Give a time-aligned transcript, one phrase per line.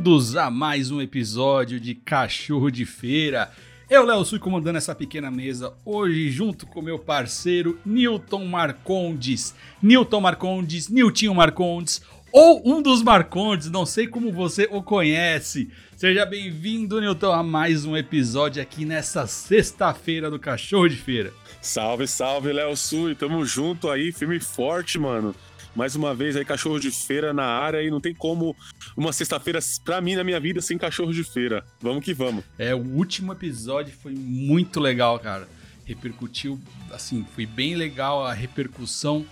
[0.00, 3.52] bem-vindos a mais um episódio de Cachorro de Feira.
[3.88, 9.54] Eu, Léo, Sui, comandando essa pequena mesa hoje, junto com meu parceiro Newton Marcondes.
[9.82, 12.00] Newton Marcondes, Niltinho Marcondes,
[12.32, 15.70] ou um dos Marcondes, não sei como você o conhece.
[15.94, 21.30] Seja bem-vindo, Newton, a mais um episódio aqui nessa sexta-feira do Cachorro de Feira.
[21.60, 25.34] Salve, salve, Léo Sui, tamo junto aí, firme e forte, mano.
[25.74, 28.56] Mais uma vez aí, cachorro de feira na área e não tem como
[28.96, 31.64] uma sexta-feira, pra mim, na minha vida, sem cachorro de feira.
[31.80, 32.44] Vamos que vamos.
[32.58, 35.48] É, o último episódio foi muito legal, cara.
[35.84, 36.60] Repercutiu,
[36.90, 39.24] assim, foi bem legal a repercussão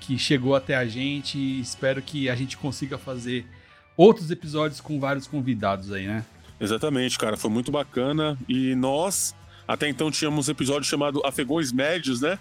[0.00, 3.46] que chegou até a gente e espero que a gente consiga fazer
[3.96, 6.24] outros episódios com vários convidados aí, né?
[6.60, 9.34] Exatamente, cara, foi muito bacana e nós
[9.66, 12.38] até então tínhamos um episódio chamado Afegões Médios, né?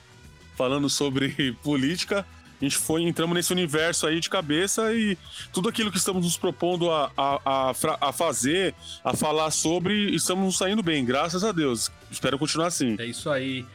[0.55, 2.25] Falando sobre política
[2.59, 5.17] a gente foi, entramos nesse universo aí de cabeça e
[5.51, 10.57] tudo aquilo que estamos nos propondo a, a, a, a fazer, a falar sobre, estamos
[10.57, 11.91] saindo bem, graças a Deus.
[12.09, 12.95] Espero continuar assim.
[12.97, 13.65] É isso aí.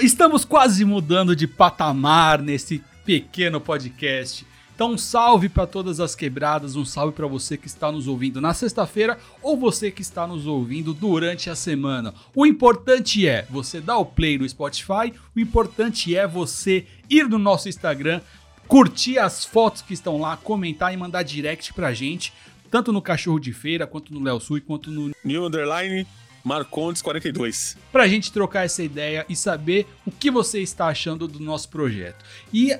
[0.00, 4.46] Estamos quase mudando de patamar nesse pequeno podcast.
[4.80, 8.40] Então, um salve para todas as quebradas, um salve para você que está nos ouvindo
[8.40, 12.14] na sexta-feira ou você que está nos ouvindo durante a semana.
[12.34, 17.38] O importante é você dar o play no Spotify, o importante é você ir no
[17.38, 18.22] nosso Instagram,
[18.66, 22.32] curtir as fotos que estão lá, comentar e mandar direct pra gente,
[22.70, 26.06] tanto no Cachorro de Feira, quanto no Léo Sui, quanto no New Underline
[26.42, 27.76] Marcondes 42.
[27.92, 32.24] Pra gente trocar essa ideia e saber o que você está achando do nosso projeto.
[32.50, 32.74] E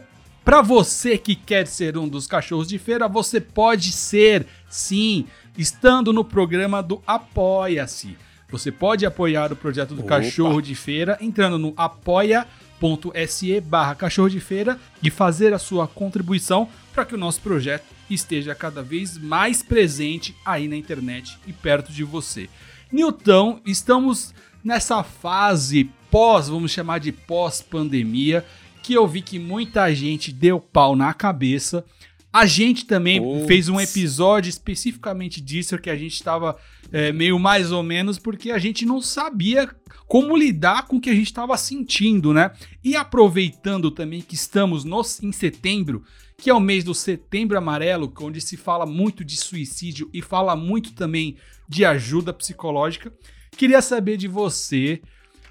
[0.45, 6.13] para você que quer ser um dos cachorros de feira, você pode ser, sim, estando
[6.13, 8.17] no programa do Apoia-se.
[8.51, 10.17] Você pode apoiar o projeto do Opa.
[10.17, 16.69] Cachorro de Feira entrando no apoia.se barra cachorro de feira e fazer a sua contribuição
[16.93, 21.93] para que o nosso projeto esteja cada vez mais presente aí na internet e perto
[21.93, 22.49] de você.
[22.91, 24.35] Newton, estamos
[24.65, 28.45] nessa fase pós, vamos chamar de pós-pandemia,
[28.83, 31.85] que eu vi que muita gente deu pau na cabeça.
[32.33, 36.57] A gente também fez um episódio especificamente disso, que a gente estava
[36.93, 39.69] é, meio mais ou menos, porque a gente não sabia
[40.07, 42.53] como lidar com o que a gente estava sentindo, né?
[42.85, 46.05] E aproveitando também que estamos no, em setembro,
[46.37, 50.55] que é o mês do setembro amarelo, onde se fala muito de suicídio e fala
[50.55, 51.37] muito também
[51.69, 53.13] de ajuda psicológica,
[53.57, 55.03] queria saber de você.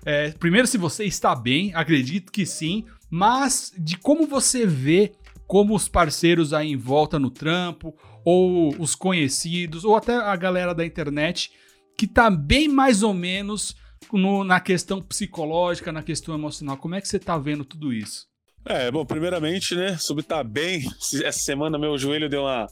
[0.06, 5.14] É, primeiro, se você está bem, acredito que sim mas de como você vê
[5.50, 10.76] como os parceiros aí em volta no trampo, ou os conhecidos, ou até a galera
[10.76, 11.52] da internet,
[11.98, 13.76] que tá bem mais ou menos
[14.14, 16.78] no, na questão psicológica, na questão emocional.
[16.78, 18.28] Como é que você tá vendo tudo isso?
[18.64, 20.88] É, bom, primeiramente, né, sobre tá bem,
[21.24, 22.68] essa semana meu joelho deu uma,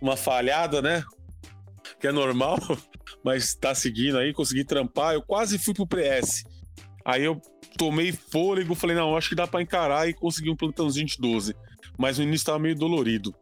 [0.00, 1.04] uma falhada, né,
[2.00, 2.56] que é normal,
[3.22, 6.44] mas tá seguindo aí, consegui trampar, eu quase fui pro PS.
[7.04, 7.40] Aí eu
[7.76, 11.54] tomei fôlego, falei, não, acho que dá para encarar e consegui um plantãozinho de 12.
[11.98, 13.34] Mas o início tava meio dolorido.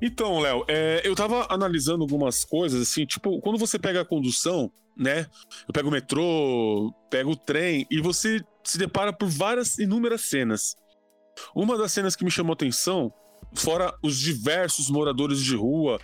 [0.00, 4.70] Então, Léo, é, eu tava analisando algumas coisas, assim, tipo, quando você pega a condução,
[4.96, 5.26] né?
[5.66, 10.76] Eu pego o metrô, pego o trem, e você se depara por várias, inúmeras cenas.
[11.54, 13.12] Uma das cenas que me chamou atenção,
[13.54, 16.00] fora os diversos moradores de rua,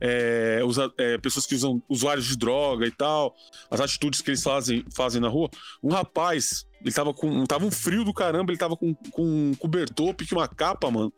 [0.00, 3.34] é, usa, é, pessoas que usam usuários de droga e tal,
[3.70, 5.48] as atitudes que eles fazem, fazem na rua.
[5.82, 7.44] Um rapaz, ele tava com.
[7.46, 11.12] Tava um frio do caramba, ele tava com, com um cobertor, pique uma capa, mano.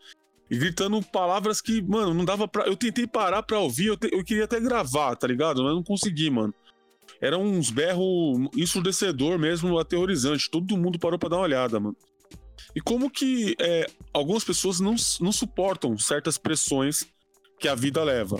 [0.50, 2.66] E gritando palavras que, mano, não dava pra.
[2.66, 5.62] Eu tentei parar pra ouvir, eu, te, eu queria até gravar, tá ligado?
[5.62, 6.54] Mas não consegui, mano.
[7.20, 10.48] Eram uns berros ensurdecedor mesmo, aterrorizante.
[10.48, 11.96] Todo mundo parou pra dar uma olhada, mano.
[12.74, 17.04] E como que é, algumas pessoas não, não suportam certas pressões
[17.58, 18.38] que a vida leva.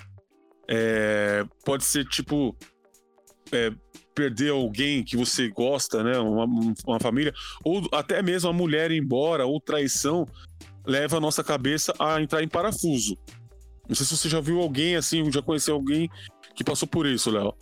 [0.69, 2.55] É, pode ser tipo
[3.51, 3.73] é,
[4.15, 6.19] perder alguém que você gosta, né?
[6.19, 6.45] Uma,
[6.87, 7.33] uma, família,
[7.65, 10.27] ou até mesmo a mulher ir embora, ou traição,
[10.85, 13.17] leva a nossa cabeça a entrar em parafuso.
[13.89, 16.11] Não sei se você já viu alguém assim, já conheceu alguém
[16.55, 17.55] que passou por isso, Léo.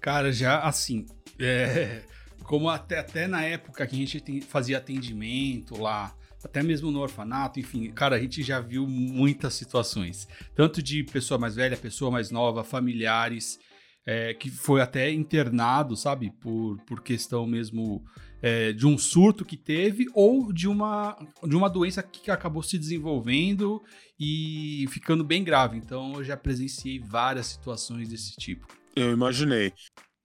[0.00, 1.04] Cara, já assim,
[1.38, 2.02] é,
[2.44, 6.14] como até, até na época que a gente fazia atendimento lá
[6.44, 11.38] até mesmo no orfanato, enfim, cara, a gente já viu muitas situações, tanto de pessoa
[11.38, 13.58] mais velha, pessoa mais nova, familiares,
[14.06, 18.02] é, que foi até internado, sabe, por, por questão mesmo
[18.40, 22.78] é, de um surto que teve ou de uma, de uma doença que acabou se
[22.78, 23.82] desenvolvendo
[24.18, 25.76] e ficando bem grave.
[25.76, 28.66] Então eu já presenciei várias situações desse tipo.
[28.96, 29.72] Eu imaginei.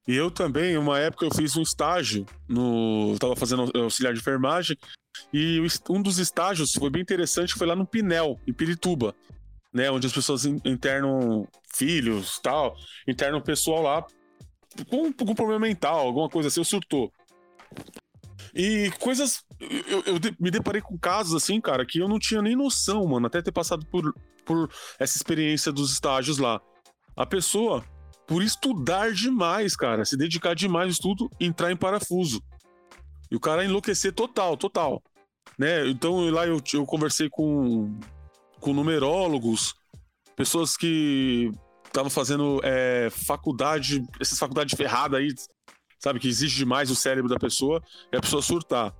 [0.07, 3.13] E eu também, uma época, eu fiz um estágio no.
[3.13, 4.77] Estava fazendo auxiliar de enfermagem,
[5.33, 9.15] e um dos estágios foi bem interessante, foi lá no Pinel, em Pirituba.
[9.73, 9.89] né?
[9.89, 12.75] Onde as pessoas internam filhos tal,
[13.07, 14.05] internam pessoal lá
[14.89, 17.11] com, com problema mental, alguma coisa assim, surtou.
[18.55, 19.43] E coisas.
[19.59, 23.27] Eu, eu, me deparei com casos assim, cara, que eu não tinha nem noção, mano,
[23.27, 24.13] até ter passado por,
[24.45, 24.69] por
[24.99, 26.61] essa experiência dos estágios lá.
[27.15, 27.83] A pessoa,
[28.27, 32.41] por estudar demais, cara, se dedicar demais ao estudo, entrar em parafuso.
[33.33, 35.01] E o cara enlouquecer total, total.
[35.57, 35.87] Né?
[35.87, 37.99] Então lá eu, eu conversei com,
[38.59, 39.73] com numerólogos,
[40.35, 41.51] pessoas que
[41.83, 45.33] estavam fazendo é, faculdade, essas faculdades ferradas aí,
[45.99, 47.81] sabe, que exige demais o cérebro da pessoa,
[48.11, 48.93] e a pessoa surtar.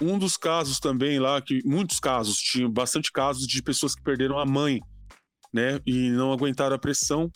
[0.00, 4.38] Um dos casos também lá, que muitos casos, tinha bastante casos de pessoas que perderam
[4.38, 4.80] a mãe,
[5.52, 7.28] né, e não aguentaram a pressão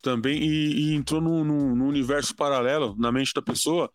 [0.00, 3.90] também, e, e entrou num, num, universo paralelo na mente da pessoa,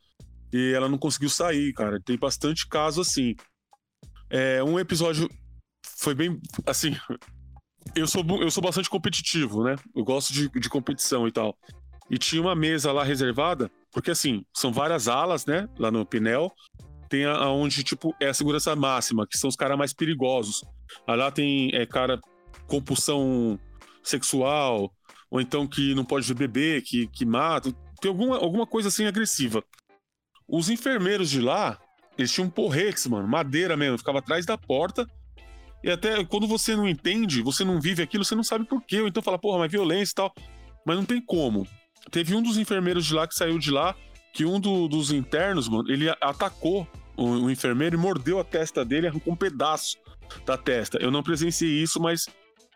[0.51, 1.99] e ela não conseguiu sair, cara.
[1.99, 3.35] Tem bastante caso assim.
[4.29, 5.29] É, um episódio
[5.97, 6.95] foi bem, assim,
[7.95, 9.75] eu sou, eu sou bastante competitivo, né?
[9.95, 11.57] Eu gosto de, de competição e tal.
[12.09, 15.67] E tinha uma mesa lá reservada porque, assim, são várias alas, né?
[15.77, 16.51] Lá no Pinel.
[17.09, 20.63] Tem aonde, tipo, é a segurança máxima, que são os caras mais perigosos.
[21.07, 22.19] Aí lá tem é, cara
[22.67, 23.59] compulsão
[24.03, 24.93] sexual,
[25.29, 27.73] ou então que não pode bebê, que, que mata.
[27.99, 29.63] Tem alguma, alguma coisa assim agressiva.
[30.49, 31.77] Os enfermeiros de lá,
[32.17, 35.07] eles tinham porrex, mano, madeira mesmo, ficava atrás da porta.
[35.83, 39.01] E até quando você não entende, você não vive aquilo, você não sabe por quê.
[39.01, 40.33] Ou então fala, porra, mas violência e tal.
[40.85, 41.67] Mas não tem como.
[42.11, 43.95] Teve um dos enfermeiros de lá que saiu de lá,
[44.33, 48.83] que um do, dos internos, mano, ele atacou o, o, enfermeiro e mordeu a testa
[48.83, 49.97] dele, arrancou um pedaço
[50.45, 50.97] da testa.
[50.97, 52.27] Eu não presenciei isso, mas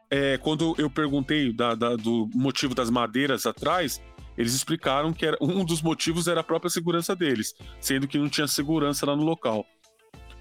[0.10, 4.02] é, quando eu perguntei da, da, do motivo das madeiras atrás,
[4.38, 8.30] eles explicaram que era, um dos motivos era a própria segurança deles, sendo que não
[8.30, 9.66] tinha segurança lá no local.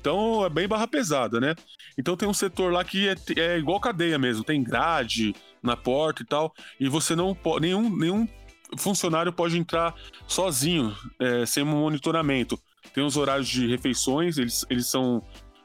[0.00, 1.54] Então é bem barra pesada, né?
[1.96, 6.22] Então tem um setor lá que é, é igual cadeia mesmo, tem grade na porta
[6.22, 7.66] e tal, e você não pode.
[7.66, 8.28] Nenhum, nenhum
[8.76, 9.94] funcionário pode entrar
[10.26, 12.58] sozinho, é, sem um monitoramento.
[12.92, 15.22] Tem os horários de refeições, eles, eles são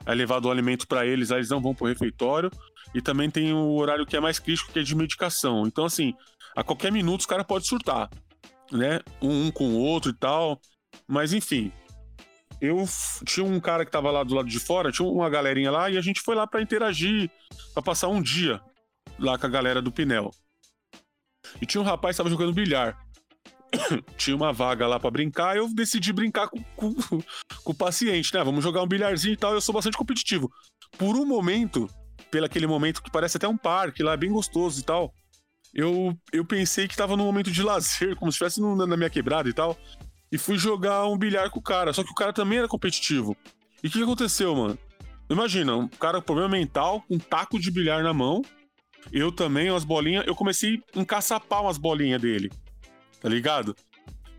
[0.07, 2.49] é levado o alimento para eles, aí eles não vão pro refeitório.
[2.95, 5.67] E também tem o horário que é mais crítico, que é de medicação.
[5.67, 6.13] Então, assim,
[6.57, 8.09] a qualquer minuto os caras podem surtar,
[8.71, 8.99] né?
[9.21, 10.59] Um, com o outro e tal.
[11.07, 11.71] Mas, enfim.
[12.59, 12.83] Eu
[13.23, 15.95] tinha um cara que tava lá do lado de fora, tinha uma galerinha lá, e
[15.95, 17.29] a gente foi lá para interagir,
[17.75, 18.59] para passar um dia
[19.19, 20.31] lá com a galera do Pinel.
[21.61, 22.97] E tinha um rapaz que tava jogando bilhar.
[24.17, 26.95] tinha uma vaga lá para brincar, eu decidi brincar com, com,
[27.63, 28.43] com, o paciente, né?
[28.43, 29.53] Vamos jogar um bilharzinho e tal.
[29.53, 30.51] Eu sou bastante competitivo.
[30.97, 31.87] Por um momento,
[32.31, 35.13] pelo aquele momento que parece até um parque lá, bem gostoso e tal,
[35.73, 39.49] eu, eu pensei que tava num momento de lazer, como se estivesse na minha quebrada
[39.49, 39.77] e tal.
[40.31, 41.93] E fui jogar um bilhar com o cara.
[41.93, 43.35] Só que o cara também era competitivo.
[43.83, 44.77] E o que, que aconteceu, mano?
[45.29, 48.41] Imagina, um cara com problema mental, um taco de bilhar na mão
[49.11, 52.51] eu também, umas bolinhas, eu comecei a encaçapar umas bolinhas dele.
[53.21, 53.75] Tá ligado?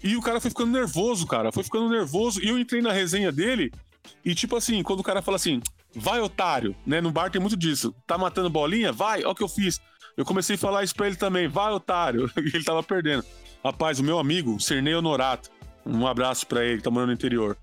[0.02, 1.50] E o cara foi ficando nervoso, cara.
[1.50, 2.42] Foi ficando nervoso.
[2.42, 3.72] E eu entrei na resenha dele.
[4.24, 5.60] E tipo assim, quando o cara fala assim,
[5.94, 7.00] vai otário, né?
[7.00, 7.94] No bar tem muito disso.
[8.06, 8.92] Tá matando bolinha?
[8.92, 9.80] Vai, olha o que eu fiz.
[10.18, 12.28] Eu comecei a falar isso pra ele também, vai otário.
[12.36, 13.24] Ele tava perdendo.
[13.64, 15.48] Rapaz, o meu amigo, Cernei Honorato,
[15.86, 17.56] um abraço pra ele, tá morando no interior.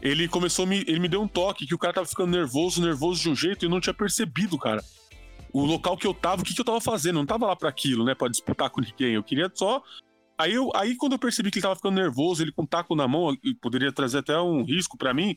[0.00, 0.78] Ele começou me.
[0.86, 3.64] Ele me deu um toque que o cara tava ficando nervoso, nervoso de um jeito
[3.64, 4.82] e eu não tinha percebido, cara
[5.54, 7.14] o local que eu tava, o que, que eu tava fazendo.
[7.14, 8.12] Eu não tava lá para aquilo, né?
[8.12, 9.14] Pra disputar com ninguém.
[9.14, 9.80] Eu queria só.
[10.36, 12.96] Aí, eu, aí quando eu percebi que ele tava ficando nervoso, ele com um taco
[12.96, 15.36] na mão, e poderia trazer até um risco para mim,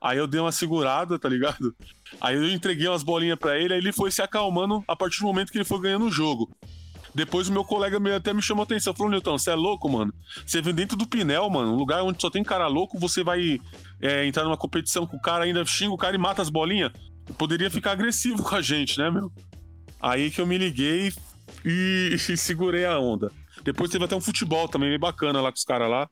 [0.00, 1.74] aí eu dei uma segurada, tá ligado?
[2.20, 5.26] Aí eu entreguei umas bolinhas para ele, aí ele foi se acalmando a partir do
[5.26, 6.50] momento que ele foi ganhando o jogo.
[7.14, 10.14] Depois o meu colega até me chamou a atenção, falou, Newton, você é louco, mano?
[10.46, 13.60] Você vem dentro do Pinel, mano, um lugar onde só tem cara louco, você vai
[14.00, 16.92] é, entrar numa competição com o cara, ainda xinga o cara e mata as bolinhas?
[17.36, 19.32] Poderia ficar agressivo com a gente, né, meu?
[20.00, 21.12] Aí que eu me liguei
[21.64, 23.32] e, e segurei a onda.
[23.72, 26.08] Depois teve até um futebol também bem bacana lá com os caras lá.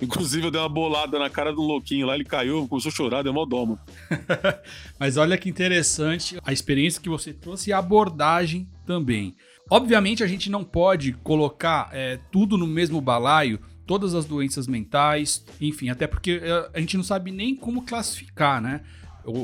[0.00, 3.22] Inclusive, eu dei uma bolada na cara do louquinho lá, ele caiu, começou a chorar,
[3.22, 3.78] deu mó domo.
[4.98, 9.36] Mas olha que interessante a experiência que você trouxe e a abordagem também.
[9.70, 15.44] Obviamente, a gente não pode colocar é, tudo no mesmo balaio, todas as doenças mentais,
[15.60, 18.80] enfim, até porque é, a gente não sabe nem como classificar, né?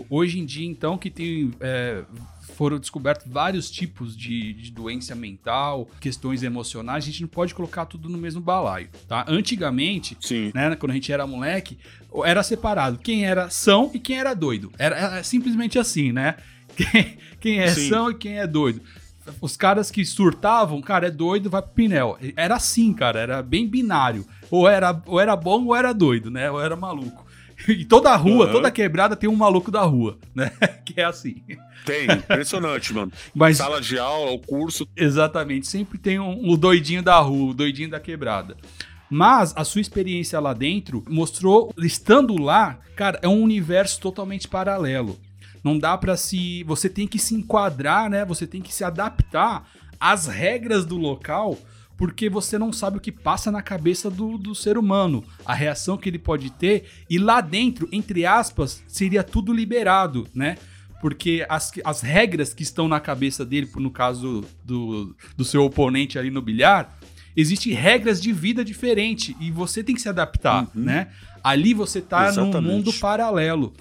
[0.08, 2.04] Hoje em dia, então, que tem é,
[2.60, 7.86] foram descobertos vários tipos de, de, doença mental, questões emocionais, a gente não pode colocar
[7.86, 9.24] tudo no mesmo balaio, tá?
[9.26, 10.52] Antigamente, Sim.
[10.54, 11.78] né, quando a gente era moleque,
[12.22, 14.70] era separado quem era são e quem era doido.
[14.78, 16.36] Era, era simplesmente assim, né?
[16.76, 17.88] Quem, quem é Sim.
[17.88, 18.80] são e quem é doido.
[19.40, 22.16] Os caras que surtavam, cara, é doido, vai pro Pinel.
[22.36, 24.24] Era assim, cara, era bem binário.
[24.50, 26.50] Ou era, ou era bom ou era doido, né?
[26.50, 27.26] Ou era maluco.
[27.68, 28.52] E toda a rua, uhum.
[28.52, 30.50] toda quebrada tem um maluco da rua, né?
[30.84, 31.42] que é assim.
[31.84, 33.12] Tem, impressionante, mano.
[33.34, 34.88] Mas, Sala de aula, o curso.
[34.96, 38.56] Exatamente, sempre tem um, o doidinho da rua, o doidinho da quebrada.
[39.08, 45.18] Mas a sua experiência lá dentro mostrou, estando lá, cara, é um universo totalmente paralelo.
[45.64, 46.62] Não dá para se.
[46.64, 48.24] Você tem que se enquadrar, né?
[48.24, 51.58] Você tem que se adaptar às regras do local,
[52.00, 55.98] porque você não sabe o que passa na cabeça do, do ser humano, a reação
[55.98, 56.86] que ele pode ter.
[57.10, 60.56] E lá dentro, entre aspas, seria tudo liberado, né?
[60.98, 66.18] porque as, as regras que estão na cabeça dele, no caso do, do seu oponente
[66.18, 66.98] ali no bilhar,
[67.36, 70.82] existem regras de vida diferente e você tem que se adaptar, uhum.
[70.82, 71.08] né?
[71.44, 72.54] Ali você tá Exatamente.
[72.54, 73.74] num mundo paralelo.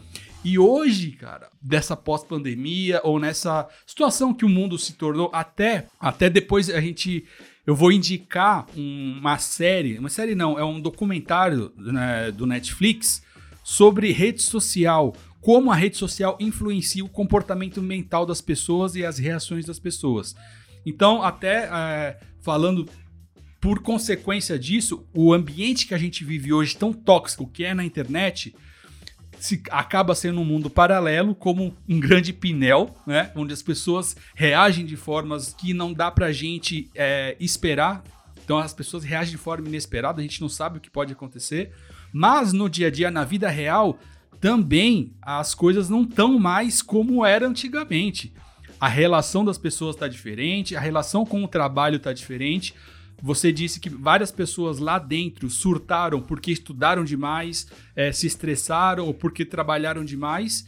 [0.44, 6.30] E hoje, cara, dessa pós-pandemia ou nessa situação que o mundo se tornou, até, até
[6.30, 7.26] depois a gente.
[7.70, 13.22] Eu vou indicar uma série, uma série não, é um documentário né, do Netflix
[13.64, 19.20] sobre rede social, como a rede social influencia o comportamento mental das pessoas e as
[19.20, 20.36] reações das pessoas.
[20.84, 22.90] Então, até é, falando
[23.62, 27.86] por consequência disso, o ambiente que a gente vive hoje tão tóxico que é na
[27.86, 28.52] internet
[29.40, 33.32] se, acaba sendo um mundo paralelo, como um grande pinel, né?
[33.36, 38.04] Onde as pessoas reagem de formas que não dá pra gente é, esperar.
[38.44, 41.72] Então as pessoas reagem de forma inesperada, a gente não sabe o que pode acontecer.
[42.12, 44.00] Mas no dia a dia, na vida real,
[44.42, 48.34] também as coisas não estão mais como era antigamente.
[48.80, 52.74] A relação das pessoas está diferente, a relação com o trabalho está diferente.
[53.22, 59.14] Você disse que várias pessoas lá dentro surtaram porque estudaram demais, é, se estressaram ou
[59.14, 60.66] porque trabalharam demais.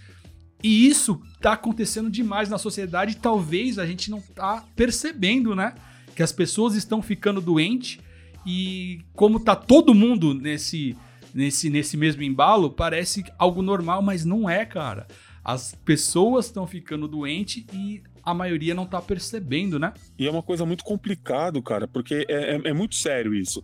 [0.63, 3.17] E isso está acontecendo demais na sociedade.
[3.17, 5.73] Talvez a gente não está percebendo, né?
[6.15, 7.99] Que as pessoas estão ficando doentes
[8.45, 10.95] e como tá todo mundo nesse,
[11.33, 15.07] nesse, nesse mesmo embalo, parece algo normal, mas não é, cara.
[15.43, 19.93] As pessoas estão ficando doentes e a maioria não tá percebendo, né?
[20.17, 23.63] E é uma coisa muito complicado, cara, porque é, é, é muito sério isso.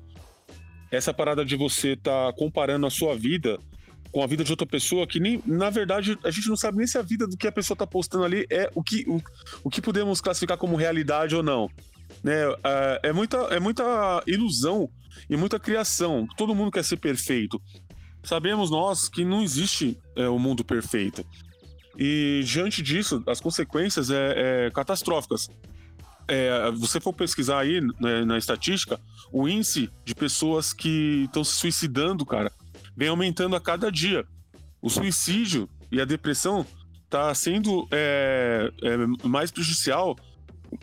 [0.92, 3.60] Essa parada de você tá comparando a sua vida
[4.12, 6.88] com a vida de outra pessoa que nem, na verdade, a gente não sabe nem
[6.88, 9.22] se a vida do que a pessoa tá postando ali é o que, o,
[9.64, 11.70] o que podemos classificar como realidade ou não.
[12.24, 12.34] Né?
[12.64, 14.90] É, é, muita, é muita ilusão
[15.30, 16.28] e muita criação.
[16.38, 17.62] Todo mundo quer ser perfeito.
[18.24, 21.26] Sabemos nós que não existe é, o mundo perfeito.
[21.98, 25.50] E diante disso, as consequências é, é catastróficas.
[26.28, 29.00] É, você for pesquisar aí né, na estatística,
[29.32, 32.52] o índice de pessoas que estão se suicidando, cara,
[32.96, 34.26] vem aumentando a cada dia.
[34.82, 36.66] O suicídio e a depressão
[37.10, 40.16] tá sendo é, é, mais prejudicial.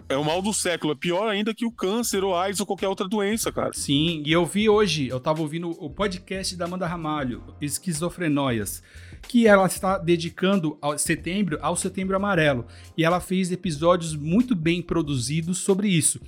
[0.09, 0.95] É o mal do século.
[0.95, 3.71] É pior ainda que o câncer, ou AIDS ou qualquer outra doença, cara.
[3.75, 8.83] Sim, e eu vi hoje, eu tava ouvindo o podcast da Amanda Ramalho, Esquizofrenóias
[9.29, 12.67] que ela está dedicando ao setembro ao Setembro Amarelo.
[12.97, 16.21] E ela fez episódios muito bem produzidos sobre isso.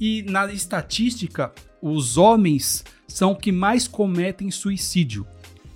[0.00, 5.26] E na estatística, os homens são que mais cometem suicídio.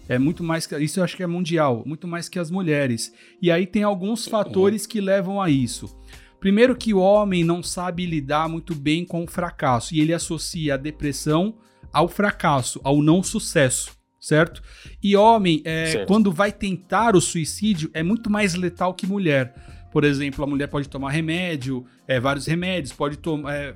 [0.08, 3.12] É muito mais que isso eu acho que é mundial, muito mais que as mulheres.
[3.42, 5.94] E aí tem alguns fatores que levam a isso.
[6.40, 10.74] Primeiro que o homem não sabe lidar muito bem com o fracasso e ele associa
[10.74, 11.56] a depressão
[11.92, 14.62] ao fracasso, ao não sucesso certo?
[15.02, 19.54] E homem, é, quando vai tentar o suicídio, é muito mais letal que mulher.
[19.90, 23.54] Por exemplo, a mulher pode tomar remédio, é, vários remédios, pode tomar.
[23.54, 23.74] É,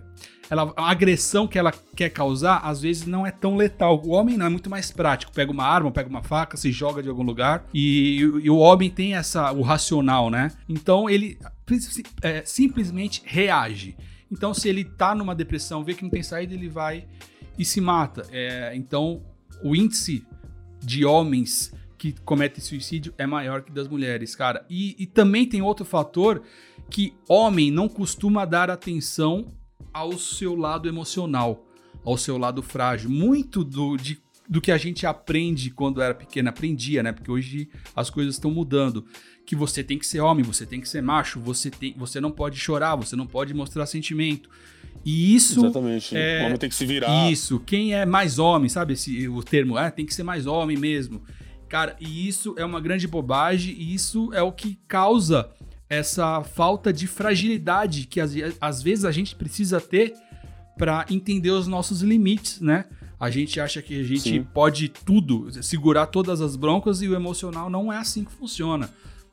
[0.51, 4.03] ela, a agressão que ela quer causar, às vezes, não é tão letal.
[4.05, 5.33] O homem não é muito mais prático.
[5.33, 7.65] Pega uma arma, pega uma faca, se joga de algum lugar.
[7.73, 10.53] E, e o homem tem essa, o racional, né?
[10.69, 11.39] Então ele
[12.21, 13.97] é, simplesmente reage.
[14.31, 17.07] Então, se ele tá numa depressão, vê que não tem saída, ele vai
[17.59, 18.27] e se mata.
[18.31, 19.23] É, então,
[19.63, 20.27] o índice
[20.83, 21.73] de homens
[22.03, 24.67] que cometem suicídio é maior que das mulheres, cara.
[24.69, 26.43] E, e também tem outro fator
[26.91, 29.55] que homem não costuma dar atenção
[29.93, 31.65] ao seu lado emocional,
[32.05, 33.09] ao seu lado frágil.
[33.09, 37.13] Muito do, de, do que a gente aprende quando era pequeno, aprendia, né?
[37.13, 39.05] Porque hoje as coisas estão mudando.
[39.47, 42.31] Que você tem que ser homem, você tem que ser macho, você, tem, você não
[42.31, 44.51] pode chorar, você não pode mostrar sentimento.
[45.05, 45.61] E isso.
[45.61, 46.17] Exatamente.
[46.17, 47.31] É, o homem tem que se virar.
[47.31, 47.61] Isso.
[47.61, 49.79] Quem é mais homem, sabe esse, o termo?
[49.79, 51.23] É, tem que ser mais homem mesmo.
[51.69, 55.51] Cara, e isso é uma grande bobagem, e isso é o que causa
[55.89, 60.15] essa falta de fragilidade que às, às vezes a gente precisa ter
[60.77, 62.87] para entender os nossos limites, né?
[63.21, 64.43] A gente acha que a gente Sim.
[64.43, 68.91] pode tudo, segurar todas as broncas e o emocional não é assim que funciona.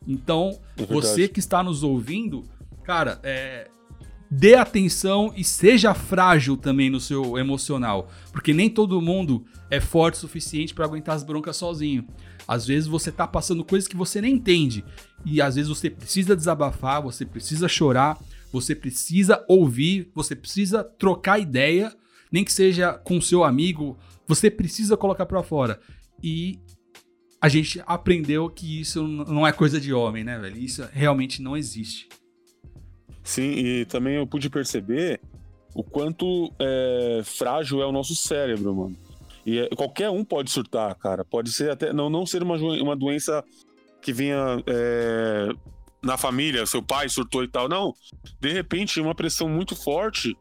[0.07, 2.43] Então, é você que está nos ouvindo,
[2.83, 3.67] cara, é,
[4.29, 10.15] dê atenção e seja frágil também no seu emocional, porque nem todo mundo é forte
[10.15, 12.07] o suficiente para aguentar as broncas sozinho.
[12.47, 14.83] Às vezes você tá passando coisas que você nem entende
[15.25, 18.17] e às vezes você precisa desabafar, você precisa chorar,
[18.51, 21.95] você precisa ouvir, você precisa trocar ideia,
[22.31, 25.79] nem que seja com seu amigo, você precisa colocar para fora.
[26.21, 26.59] E
[27.41, 30.57] a gente aprendeu que isso não é coisa de homem, né, velho?
[30.57, 32.07] Isso realmente não existe.
[33.29, 35.21] Sim, e também eu pude perceber
[35.75, 38.97] o quanto é, frágil é o nosso cérebro, mano.
[39.45, 41.23] E é, qualquer um pode surtar, cara.
[41.23, 41.93] Pode ser até.
[41.93, 43.43] Não, não ser uma, uma doença
[44.01, 45.49] que venha é,
[46.01, 47.69] na família, seu pai surtou e tal.
[47.69, 47.93] Não.
[48.41, 50.35] De repente, uma pressão muito forte,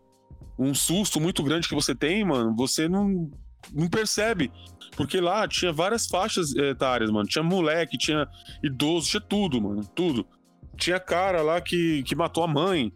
[0.58, 3.30] um susto muito grande que você tem, mano, você não,
[3.70, 4.50] não percebe.
[4.96, 7.28] Porque lá tinha várias faixas etárias, mano.
[7.28, 8.26] Tinha moleque, tinha
[8.62, 9.86] idoso, tinha tudo, mano.
[9.94, 10.26] Tudo.
[10.78, 12.92] Tinha cara lá que, que matou a mãe.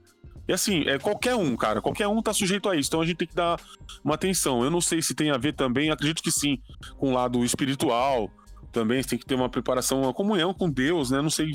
[0.48, 1.82] E assim, é qualquer um, cara.
[1.82, 2.88] Qualquer um tá sujeito a isso.
[2.88, 3.60] Então a gente tem que dar
[4.02, 4.64] uma atenção.
[4.64, 6.58] Eu não sei se tem a ver também, acredito que sim,
[6.96, 8.30] com o lado espiritual.
[8.72, 11.20] Também tem que ter uma preparação, uma comunhão com Deus, né?
[11.20, 11.52] Não sei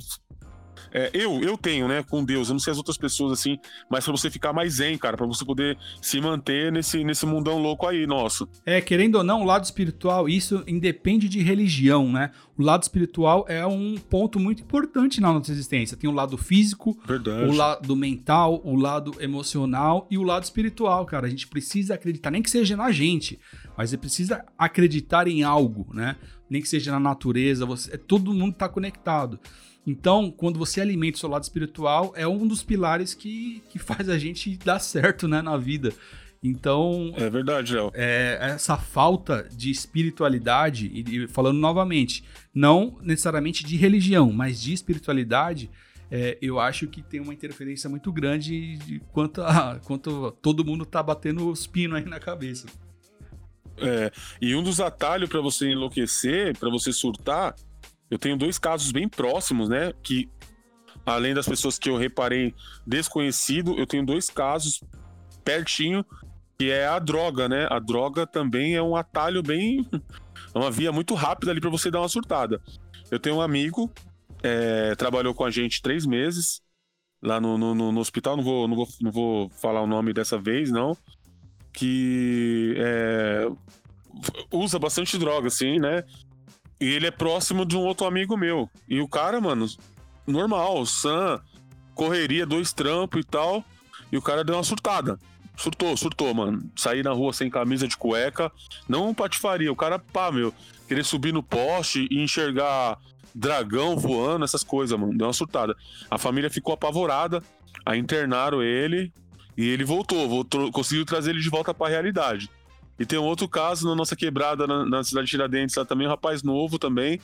[0.98, 4.04] é, eu, eu tenho, né, com Deus, eu não sei as outras pessoas assim, mas
[4.04, 7.86] para você ficar mais zen, cara, para você poder se manter nesse, nesse mundão louco
[7.86, 8.48] aí, nosso.
[8.66, 12.32] É, querendo ou não, o lado espiritual, isso independe de religião, né?
[12.58, 15.96] O lado espiritual é um ponto muito importante na nossa existência.
[15.96, 17.48] Tem o lado físico, Verdade.
[17.48, 21.28] o lado mental, o lado emocional e o lado espiritual, cara.
[21.28, 23.40] A gente precisa acreditar, nem que seja na gente,
[23.78, 26.16] mas você precisa acreditar em algo, né?
[26.50, 29.40] Nem que seja na natureza, você, todo mundo está conectado.
[29.88, 34.10] Então, quando você alimenta o seu lado espiritual, é um dos pilares que, que faz
[34.10, 35.94] a gente dar certo né, na vida.
[36.44, 37.14] Então.
[37.16, 37.90] É verdade, Léo.
[37.94, 42.22] É, essa falta de espiritualidade, e, e, falando novamente,
[42.54, 45.70] não necessariamente de religião, mas de espiritualidade,
[46.12, 50.86] é, eu acho que tem uma interferência muito grande de quanto, a, quanto todo mundo
[50.86, 52.68] tá batendo os pinos aí na cabeça.
[53.78, 57.56] É, e um dos atalhos para você enlouquecer, para você surtar,
[58.10, 59.94] eu tenho dois casos bem próximos, né?
[60.02, 60.30] Que
[61.06, 62.54] além das pessoas que eu reparei
[62.86, 64.82] desconhecido, eu tenho dois casos
[65.44, 66.06] pertinho
[66.58, 67.68] que é a droga, né?
[67.70, 69.88] A droga também é um atalho bem.
[70.54, 72.60] É uma via muito rápida ali para você dar uma surtada.
[73.12, 73.92] Eu tenho um amigo,
[74.42, 76.62] é, trabalhou com a gente três meses
[77.22, 80.38] lá no, no, no, hospital, não vou, não, vou, não vou falar o nome dessa
[80.38, 80.98] vez, não.
[81.72, 83.48] Que é,
[84.52, 86.04] usa bastante droga, assim, né?
[86.80, 88.70] E ele é próximo de um outro amigo meu.
[88.88, 89.66] E o cara, mano,
[90.26, 91.42] normal, san,
[91.96, 93.64] correria, dois trampos e tal.
[94.12, 95.20] E o cara deu uma surtada.
[95.56, 96.70] Surtou, surtou, mano.
[96.76, 98.52] Sair na rua sem camisa de cueca.
[98.88, 99.72] Não patifaria.
[99.72, 100.54] O cara, pá, meu,
[100.88, 103.00] querer subir no poste e enxergar
[103.34, 105.18] dragão voando, essas coisas, mano.
[105.18, 105.76] Deu uma surtada.
[106.12, 107.42] A família ficou apavorada.
[107.84, 109.12] Aí internaram ele.
[109.58, 112.48] E ele voltou, voltou conseguiu trazer ele de volta pra realidade.
[113.00, 116.08] E tem um outro caso na nossa quebrada na, na cidade de Tiradentes, lá também,
[116.08, 117.20] um rapaz novo também,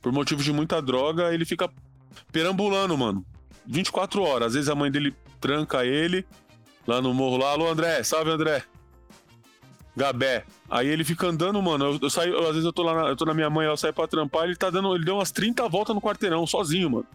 [0.00, 1.70] por motivo de muita droga, ele fica
[2.30, 3.24] perambulando, mano.
[3.66, 4.48] 24 horas.
[4.48, 6.26] Às vezes a mãe dele tranca ele
[6.86, 7.52] lá no morro lá.
[7.52, 8.64] Alô, André, salve, André.
[9.96, 10.44] Gabé.
[10.70, 11.84] Aí ele fica andando, mano.
[11.84, 13.66] Eu, eu saio, eu, às vezes eu tô lá, na, eu tô na minha mãe,
[13.66, 16.90] ela sai pra trampar, ele tá dando, ele deu umas 30 voltas no quarteirão, sozinho,
[16.90, 17.06] mano.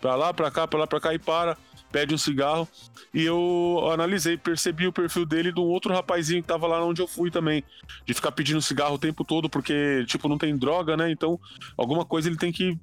[0.00, 1.56] Pra lá, pra cá, pra lá, pra cá e para
[1.90, 2.68] pede um cigarro.
[3.12, 7.00] E eu analisei, percebi o perfil dele de um outro rapazinho que tava lá onde
[7.00, 7.64] eu fui também.
[8.04, 11.10] De ficar pedindo cigarro o tempo todo, porque, tipo, não tem droga, né?
[11.10, 11.40] Então,
[11.76, 12.78] alguma coisa ele tem que.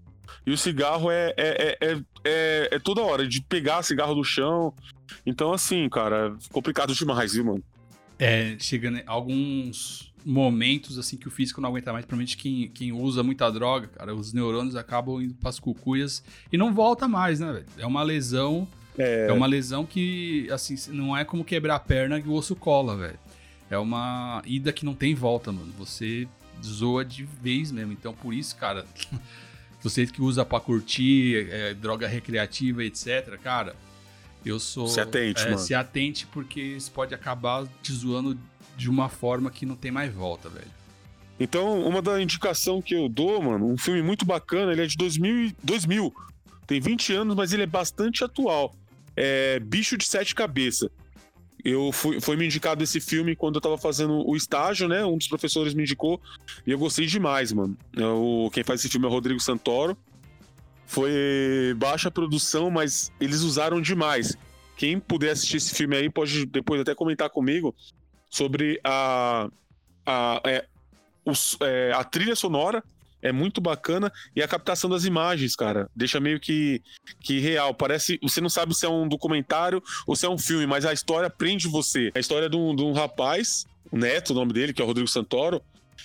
[0.45, 4.73] E o cigarro é, é, é, é, é toda hora, de pegar cigarro do chão.
[5.25, 7.63] Então, assim, cara, complicado demais, viu, mano?
[8.17, 13.23] É, chegando alguns momentos assim que o físico não aguenta mais, principalmente quem, quem usa
[13.23, 17.51] muita droga, cara, os neurônios acabam indo para as cucuias e não volta mais, né,
[17.51, 17.65] velho?
[17.77, 19.27] É uma lesão é...
[19.29, 22.95] é uma lesão que, assim, não é como quebrar a perna e o osso cola,
[22.95, 23.19] velho.
[23.69, 25.73] É uma ida que não tem volta, mano.
[25.77, 26.27] Você
[26.63, 27.91] zoa de vez mesmo.
[27.91, 28.86] Então, por isso, cara,
[29.82, 33.75] você que usa pra curtir, é, droga recreativa, etc., cara,
[34.45, 34.88] eu sou.
[34.88, 35.58] Se atente, é, mano.
[35.58, 38.38] Se atente, porque isso pode acabar te zoando
[38.77, 40.84] de uma forma que não tem mais volta, velho.
[41.39, 44.95] Então, uma da indicação que eu dou, mano, um filme muito bacana, ele é de
[44.95, 46.13] 2000, 2000
[46.67, 48.73] tem 20 anos, mas ele é bastante atual
[49.15, 50.89] é Bicho de Sete Cabeças.
[51.63, 55.06] Eu fui, foi me indicado esse filme quando eu tava fazendo o estágio, né?
[55.06, 56.21] Um dos professores me indicou
[56.67, 57.78] e eu gostei demais, mano.
[57.95, 59.97] É o, quem faz esse filme é o Rodrigo Santoro.
[60.86, 64.38] Foi baixa produção, mas eles usaram demais.
[64.76, 67.73] Quem puder assistir esse filme aí pode depois até comentar comigo
[68.30, 69.47] sobre a,
[70.06, 70.65] a, é,
[71.26, 72.84] os, é, a trilha sonora
[73.23, 74.12] é muito bacana.
[74.36, 76.81] E a captação das imagens, cara, deixa meio que,
[77.21, 77.73] que real.
[77.73, 78.19] Parece.
[78.21, 81.29] Você não sabe se é um documentário ou se é um filme, mas a história
[81.29, 82.12] prende você.
[82.13, 84.88] A história de um, de um rapaz, o Neto, o nome dele, que é o
[84.88, 85.62] Rodrigo Santoro,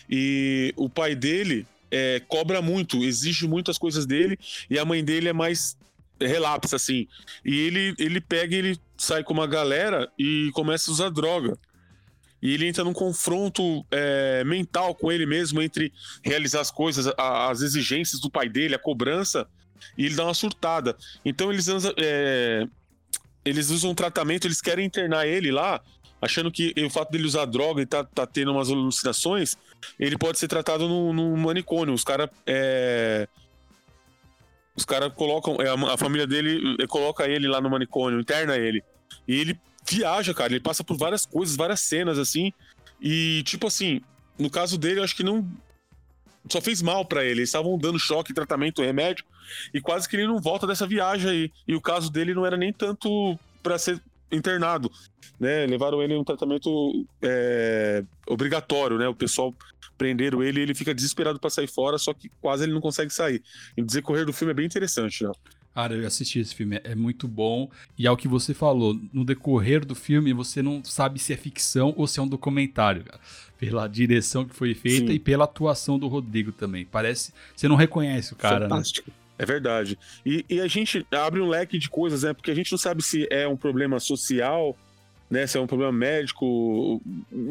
[0.08, 4.38] e o pai dele é, cobra muito, exige muitas coisas dele,
[4.70, 5.76] e a mãe dele é mais
[6.20, 7.08] relapsa, assim.
[7.44, 11.56] E ele, ele pega ele sai com uma galera e começa a usar droga.
[12.40, 17.50] E ele entra num confronto é, mental com ele mesmo entre realizar as coisas, a,
[17.50, 19.46] as exigências do pai dele, a cobrança,
[19.96, 20.96] e ele dá uma surtada.
[21.24, 22.66] Então eles, é,
[23.44, 25.80] eles usam um tratamento, eles querem internar ele lá,
[26.20, 29.56] achando que o fato dele usar droga e tá, tá tendo umas alucinações,
[29.98, 31.94] ele pode ser tratado no, manicômio.
[31.94, 32.28] Os caras.
[32.46, 33.28] É,
[34.76, 35.56] os caras colocam.
[35.60, 38.82] É, a, a família dele é, coloca ele lá no manicômio, interna ele.
[39.26, 39.58] E ele
[39.90, 40.52] viaja, cara.
[40.52, 42.52] Ele passa por várias coisas, várias cenas, assim.
[43.00, 44.00] E, tipo assim,
[44.38, 45.48] no caso dele, eu acho que não.
[46.50, 47.40] Só fez mal para ele.
[47.40, 49.24] Eles estavam dando choque, tratamento, remédio.
[49.72, 51.52] E quase que ele não volta dessa viagem aí.
[51.66, 54.90] E o caso dele não era nem tanto para ser internado,
[55.38, 55.66] né?
[55.66, 59.08] Levaram ele um tratamento é, obrigatório, né?
[59.08, 59.54] O pessoal
[59.96, 63.42] prenderam ele ele fica desesperado para sair fora, só que quase ele não consegue sair.
[63.76, 65.32] E o decorrer do filme é bem interessante, né?
[65.78, 67.70] Cara, eu assisti esse filme, é muito bom.
[67.96, 71.36] E é o que você falou, no decorrer do filme você não sabe se é
[71.36, 73.20] ficção ou se é um documentário, cara.
[73.56, 75.12] Pela direção que foi feita Sim.
[75.12, 76.84] e pela atuação do Rodrigo também.
[76.84, 77.32] Parece.
[77.54, 78.68] Você não reconhece o cara, né?
[78.68, 79.08] Fantástico.
[79.08, 79.16] né?
[79.38, 79.96] É verdade.
[80.26, 82.34] E, e, a gente abre um leque de coisas, né?
[82.34, 84.76] Porque a gente não sabe se é um problema social,
[85.30, 85.46] né?
[85.46, 87.00] Se é um problema médico, o,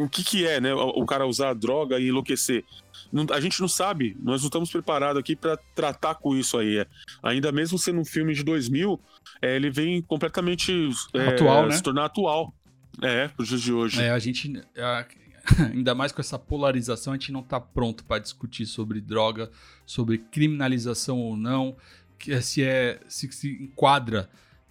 [0.04, 0.74] o que que é, né?
[0.74, 2.66] O, o cara usar droga e enlouquecer.
[3.12, 6.80] Não, a gente não sabe, nós não estamos preparados aqui para tratar com isso aí.
[6.80, 6.88] É.
[7.24, 9.00] Ainda mesmo sendo um filme de 2000,
[9.42, 11.76] é, ele vem completamente é, atual, né?
[11.76, 12.54] se tornar atual.
[13.02, 14.02] É, os dias de hoje.
[14.02, 14.62] É, a gente.
[14.78, 15.06] A,
[15.74, 19.50] ainda mais com essa polarização, a gente não está pronto para discutir sobre droga,
[19.86, 21.78] sobre criminalização ou não,
[22.18, 24.30] que se é se, se enquadra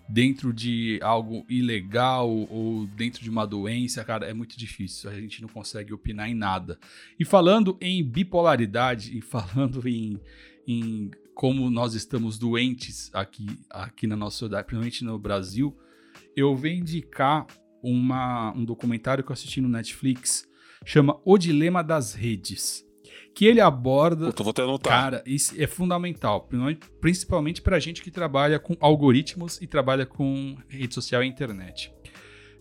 [0.09, 5.11] dentro de algo ilegal ou dentro de uma doença, cara, é muito difícil.
[5.11, 6.79] A gente não consegue opinar em nada.
[7.19, 10.21] E falando em bipolaridade e falando em,
[10.67, 15.77] em como nós estamos doentes aqui, aqui na nossa sociedade, principalmente no Brasil,
[16.37, 17.47] eu venho indicar
[17.83, 20.49] uma, um documentário que eu assisti no Netflix,
[20.85, 22.86] chama O Dilema das Redes
[23.37, 24.29] que ele aborda.
[24.29, 24.91] Puta, vou até anotar.
[24.91, 26.49] Cara, isso é fundamental,
[27.03, 31.93] principalmente para gente que trabalha com algoritmos e trabalha com rede social e internet.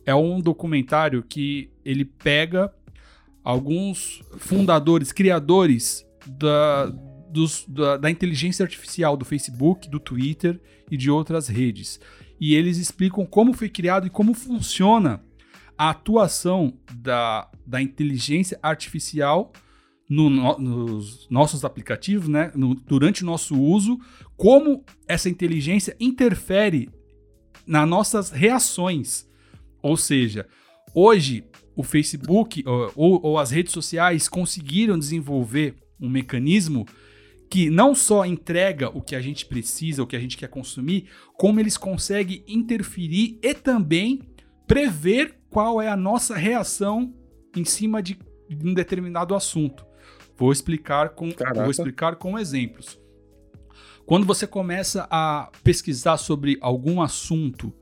[0.05, 2.73] É um documentário que ele pega
[3.41, 6.87] alguns fundadores, criadores da,
[7.29, 10.59] dos, da, da inteligência artificial do Facebook, do Twitter
[10.91, 12.01] e de outras redes.
[12.37, 15.23] E eles explicam como foi criado e como funciona
[15.77, 19.53] a atuação da, da inteligência artificial
[20.09, 23.99] no, no, nos nossos aplicativos, né, no, durante o nosso uso,
[24.37, 26.89] como essa inteligência interfere
[27.65, 29.27] nas nossas reações.
[29.81, 30.47] Ou seja,
[30.93, 31.43] hoje
[31.75, 36.85] o Facebook ou, ou, ou as redes sociais conseguiram desenvolver um mecanismo
[37.49, 41.05] que não só entrega o que a gente precisa, o que a gente quer consumir,
[41.37, 44.21] como eles conseguem interferir e também
[44.67, 47.13] prever qual é a nossa reação
[47.55, 48.17] em cima de
[48.63, 49.84] um determinado assunto.
[50.37, 52.99] Vou explicar com, vou explicar com exemplos.
[54.05, 57.73] Quando você começa a pesquisar sobre algum assunto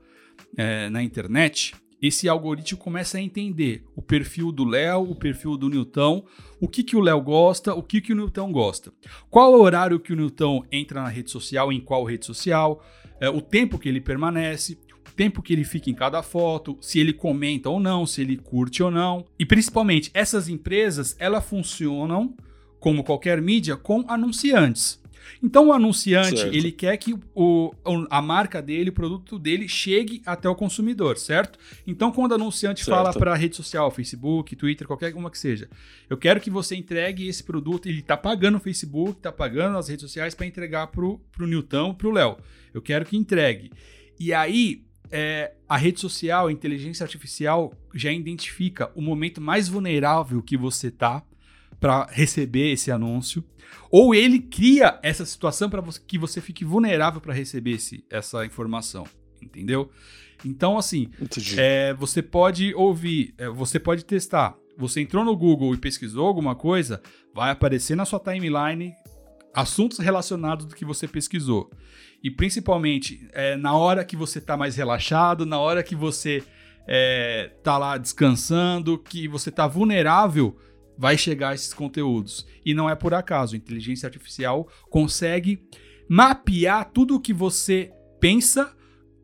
[0.55, 5.69] é, na internet, esse algoritmo começa a entender o perfil do Léo, o perfil do
[5.69, 6.25] Newton,
[6.59, 8.91] o que, que o Léo gosta, o que, que o Newton gosta.
[9.29, 12.83] Qual é o horário que o Newton entra na rede social, em qual rede social,
[13.19, 14.77] é, o tempo que ele permanece,
[15.15, 18.84] tempo que ele fica em cada foto, se ele comenta ou não, se ele curte
[18.84, 19.26] ou não.
[19.38, 22.36] E principalmente, essas empresas, elas funcionam
[22.80, 25.02] como qualquer mídia com anunciantes.
[25.41, 26.54] Então o anunciante, certo.
[26.54, 27.73] ele quer que o,
[28.10, 31.58] a marca dele, o produto dele chegue até o consumidor, certo?
[31.86, 32.97] Então quando o anunciante certo.
[32.97, 35.69] fala para a rede social, Facebook, Twitter, qualquer uma que seja,
[36.10, 39.88] eu quero que você entregue esse produto, ele está pagando o Facebook, está pagando as
[39.88, 42.38] redes sociais para entregar pro pro Newton, pro Léo.
[42.73, 43.71] Eu quero que entregue.
[44.19, 44.84] E aí
[45.15, 50.89] é, a rede social, a inteligência artificial já identifica o momento mais vulnerável que você
[50.89, 51.23] tá
[51.80, 53.43] para receber esse anúncio,
[53.91, 59.06] ou ele cria essa situação para que você fique vulnerável para receber esse, essa informação,
[59.39, 59.91] entendeu?
[60.43, 61.12] Então, assim,
[61.58, 64.58] é, você pode ouvir, é, você pode testar.
[64.76, 66.99] Você entrou no Google e pesquisou alguma coisa,
[67.36, 68.91] vai aparecer na sua timeline
[69.54, 71.69] assuntos relacionados do que você pesquisou.
[72.23, 76.38] E principalmente é, na hora que você está mais relaxado, na hora que você
[77.57, 80.57] está é, lá descansando, que você está vulnerável
[80.97, 82.45] vai chegar esses conteúdos.
[82.65, 83.55] E não é por acaso.
[83.55, 85.67] A inteligência artificial consegue
[86.07, 88.75] mapear tudo o que você pensa,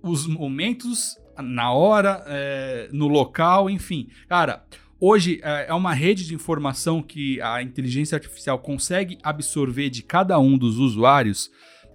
[0.01, 4.09] os momentos, na hora, é, no local, enfim.
[4.27, 4.65] Cara,
[4.99, 10.39] hoje é, é uma rede de informação que a inteligência artificial consegue absorver de cada
[10.39, 11.51] um dos usuários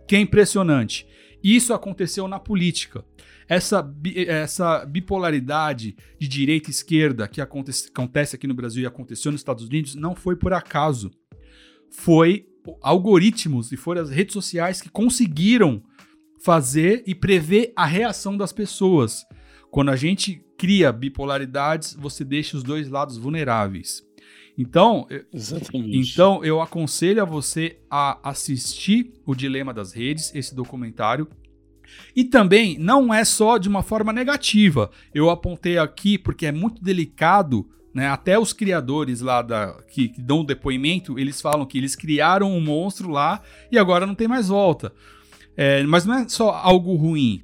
[0.07, 1.07] que é impressionante.
[1.43, 3.05] Isso aconteceu na política.
[3.47, 3.87] Essa,
[4.27, 9.43] essa bipolaridade de direita e esquerda que acontece, acontece aqui no Brasil e aconteceu nos
[9.43, 11.11] Estados Unidos não foi por acaso.
[11.91, 12.47] Foi
[12.81, 15.83] algoritmos e foram as redes sociais que conseguiram
[16.43, 19.25] fazer e prever a reação das pessoas.
[19.71, 24.03] Quando a gente cria bipolaridades, você deixa os dois lados vulneráveis.
[24.57, 26.13] Então, Exatamente.
[26.13, 31.29] então eu aconselho a você a assistir o Dilema das Redes, esse documentário.
[32.15, 34.91] E também não é só de uma forma negativa.
[35.13, 38.09] Eu apontei aqui porque é muito delicado, né?
[38.09, 42.51] Até os criadores lá da que, que dão o depoimento, eles falam que eles criaram
[42.51, 44.93] um monstro lá e agora não tem mais volta.
[45.57, 47.43] É, mas não é só algo ruim.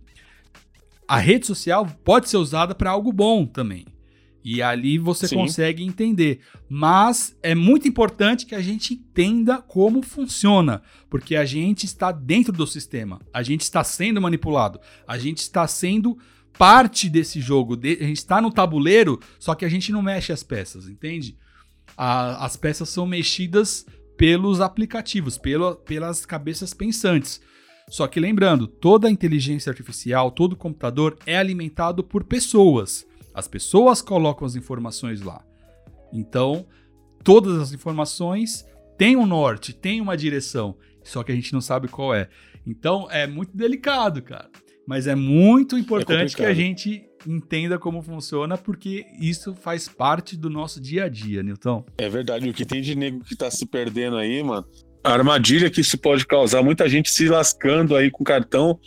[1.07, 3.85] A rede social pode ser usada para algo bom também.
[4.44, 5.37] E ali você Sim.
[5.37, 6.40] consegue entender.
[6.68, 12.53] Mas é muito importante que a gente entenda como funciona, porque a gente está dentro
[12.53, 16.18] do sistema, a gente está sendo manipulado, a gente está sendo
[16.57, 20.42] parte desse jogo, a gente está no tabuleiro, só que a gente não mexe as
[20.42, 21.37] peças, entende?
[21.96, 27.40] A, as peças são mexidas pelos aplicativos, pelo, pelas cabeças pensantes.
[27.88, 33.07] Só que lembrando, toda inteligência artificial, todo computador é alimentado por pessoas.
[33.35, 35.45] As pessoas colocam as informações lá.
[36.12, 36.66] Então,
[37.23, 38.64] todas as informações
[38.99, 42.29] têm um norte, têm uma direção, só que a gente não sabe qual é.
[42.66, 44.51] Então, é muito delicado, cara.
[44.87, 50.37] Mas é muito importante é que a gente entenda como funciona, porque isso faz parte
[50.37, 51.85] do nosso dia a dia, Newton.
[51.99, 52.49] É verdade.
[52.49, 54.66] O que tem de nego que tá se perdendo aí, mano,
[55.05, 58.79] a armadilha que isso pode causar, muita gente se lascando aí com cartão.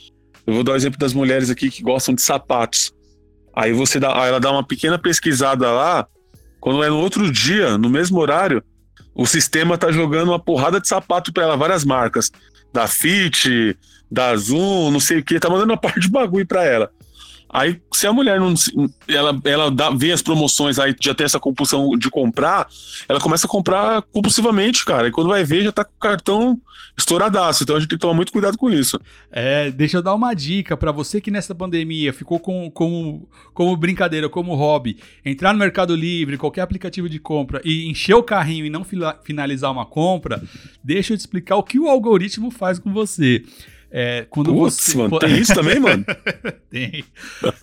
[0.46, 2.92] Eu vou dar o exemplo das mulheres aqui que gostam de sapatos.
[3.56, 6.08] Aí você dá, ela dá uma pequena pesquisada lá,
[6.60, 8.64] quando é no outro dia, no mesmo horário,
[9.14, 12.32] o sistema tá jogando uma porrada de sapato para ela, várias marcas,
[12.74, 13.78] da Fit,
[14.10, 16.92] da Zoom, não sei o que, tá mandando uma parte de bagulho para ela.
[17.54, 18.56] Aí, se a mulher não.
[19.08, 22.68] Ela, ela dá, vê as promoções, aí já tem essa compulsão de comprar,
[23.08, 25.08] ela começa a comprar compulsivamente, cara.
[25.08, 26.60] E quando vai ver, já tá com o cartão
[26.98, 27.62] estouradaço.
[27.62, 29.00] Então a gente tem que tomar muito cuidado com isso.
[29.32, 33.78] É, deixa eu dar uma dica para você que nessa pandemia ficou com, com, como
[33.78, 38.66] brincadeira, como hobby, entrar no Mercado Livre, qualquer aplicativo de compra e encher o carrinho
[38.66, 38.84] e não
[39.24, 40.42] finalizar uma compra,
[40.84, 43.44] deixa eu te explicar o que o algoritmo faz com você.
[43.96, 44.98] É, quando Putz, você...
[44.98, 46.04] mano, tem isso também, mano?
[46.68, 47.06] tem.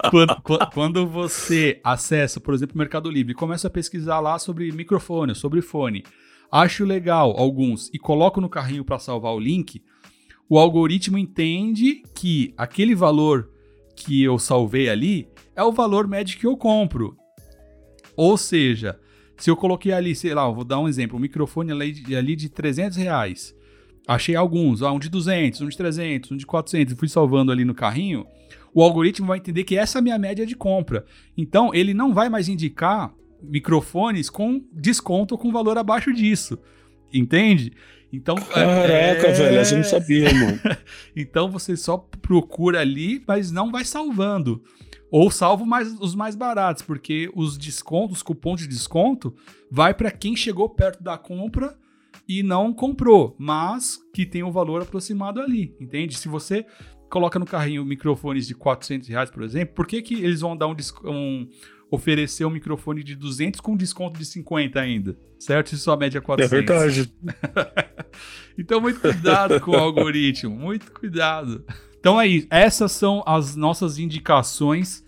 [0.09, 0.40] Quando,
[0.73, 5.35] quando, você acessa, por exemplo, o Mercado Livre e começa a pesquisar lá sobre microfone,
[5.35, 6.05] sobre fone,
[6.53, 9.83] acho legal alguns e coloco no carrinho para salvar o link,
[10.49, 13.51] o algoritmo entende que aquele valor
[13.97, 17.16] que eu salvei ali é o valor médio que eu compro.
[18.16, 19.01] Ou seja,
[19.37, 22.49] se eu coloquei ali, sei lá, vou dar um exemplo, um microfone ali, ali de
[22.49, 23.53] 300 reais
[24.11, 27.53] Achei alguns, ah, um de 200, um de 300, um de 400, e fui salvando
[27.53, 28.27] ali no carrinho.
[28.75, 31.07] O algoritmo vai entender que essa é a minha média de compra.
[31.38, 36.59] Então, ele não vai mais indicar microfones com desconto ou com valor abaixo disso.
[37.14, 37.73] Entende?
[38.12, 39.33] Então, Caraca, é...
[39.33, 40.59] velho, essa eu não sabia, mano.
[41.14, 44.61] então você só procura ali, mas não vai salvando.
[45.09, 49.33] Ou salvo mais, os mais baratos, porque os descontos, os cupons de desconto,
[49.70, 51.79] vai para quem chegou perto da compra
[52.31, 56.16] e não comprou, mas que tem um valor aproximado ali, entende?
[56.16, 56.64] Se você
[57.11, 60.69] coloca no carrinho microfones de 400 reais, por exemplo, por que, que eles vão dar
[60.69, 61.49] um, um
[61.90, 65.71] oferecer um microfone de 200 com desconto de 50 ainda, certo?
[65.71, 66.53] Se sua média é 400.
[66.53, 67.12] É verdade.
[68.57, 71.64] então, muito cuidado com o algoritmo, muito cuidado.
[71.99, 75.05] Então é isso, essas são as nossas indicações.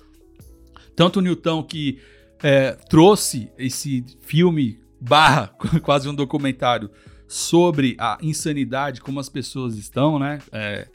[0.97, 2.01] Tanto o Newton que
[2.43, 6.91] é, trouxe esse filme barra quase um documentário
[7.33, 10.39] sobre a insanidade, como as pessoas estão, né?
[10.53, 10.87] É,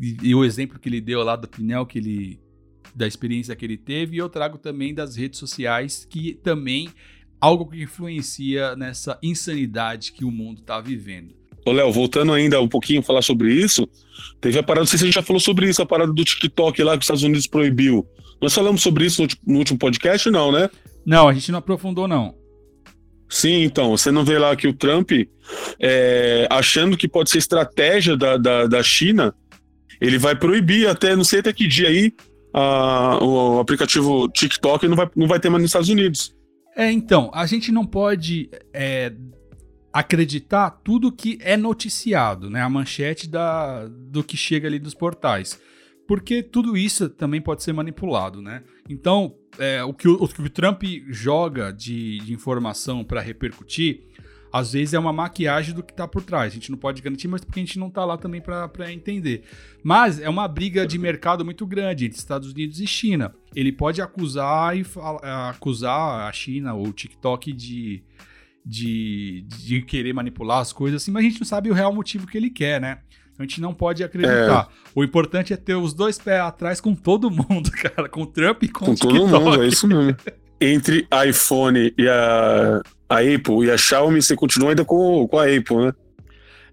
[0.00, 2.40] e, e, o exemplo que ele deu lá do Pinel, que ele
[2.96, 6.88] da experiência que ele teve, e eu trago também das redes sociais, que também
[7.40, 11.32] algo que influencia nessa insanidade que o mundo está vivendo.
[11.64, 13.88] Ô, Léo, voltando ainda um pouquinho falar sobre isso,
[14.40, 16.24] teve a parada, não sei se a gente já falou sobre isso, a parada do
[16.24, 18.04] TikTok lá que os Estados Unidos proibiu.
[18.42, 20.68] Nós falamos sobre isso no, no último podcast, não, né?
[21.06, 22.34] Não, a gente não aprofundou, não.
[23.28, 25.12] Sim, então, você não vê lá que o Trump,
[25.78, 29.34] é, achando que pode ser estratégia da, da, da, China,
[30.00, 32.12] ele vai proibir até, não sei até que dia aí,
[32.54, 36.34] a, o aplicativo TikTok não vai, não vai ter mais nos Estados Unidos.
[36.74, 39.12] É, então, a gente não pode é,
[39.92, 42.62] acreditar tudo que é noticiado, né?
[42.62, 45.58] A manchete da, do que chega ali dos portais.
[46.08, 48.62] Porque tudo isso também pode ser manipulado, né?
[48.88, 54.08] Então, é, o, que o, o, que o, Trump joga de, de informação para repercutir,
[54.50, 56.50] às vezes é uma maquiagem do que está por trás.
[56.50, 59.42] A gente não pode garantir, mas porque a gente não está lá também para entender.
[59.84, 63.34] Mas é uma briga de mercado muito grande entre Estados Unidos e China.
[63.54, 64.86] Ele pode acusar e
[65.50, 68.02] acusar a China ou o TikTok de
[68.64, 72.26] de, de querer manipular as coisas assim, mas a gente não sabe o real motivo
[72.26, 72.98] que ele quer, né?
[73.38, 74.68] Então a gente não pode acreditar.
[74.68, 74.90] É.
[74.96, 78.08] O importante é ter os dois pés atrás com todo mundo, cara.
[78.08, 79.16] Com o Trump e com, com o TikTok.
[79.16, 80.16] todo mundo, é isso mesmo.
[80.60, 85.38] Entre a iPhone e a, a Apple e a Xiaomi, você continua ainda com, com
[85.38, 85.92] a Apple, né?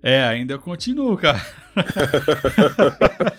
[0.02, 1.46] É, ainda continuo, cara.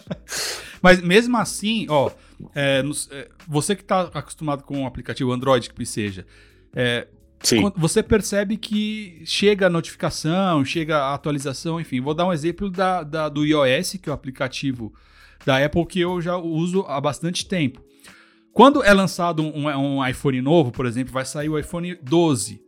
[0.80, 2.12] Mas mesmo assim, ó,
[2.54, 6.24] é, é, você que está acostumado com o aplicativo Android que seja,
[6.72, 7.08] é,
[7.42, 7.70] Sim.
[7.76, 12.00] Você percebe que chega a notificação, chega a atualização, enfim.
[12.00, 14.92] Vou dar um exemplo da, da, do iOS, que é o aplicativo
[15.44, 17.84] da Apple que eu já uso há bastante tempo.
[18.52, 22.62] Quando é lançado um, um iPhone novo, por exemplo, vai sair o iPhone 12.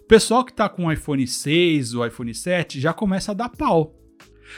[0.00, 3.50] O pessoal que está com o iPhone 6 ou iPhone 7 já começa a dar
[3.50, 3.94] pau.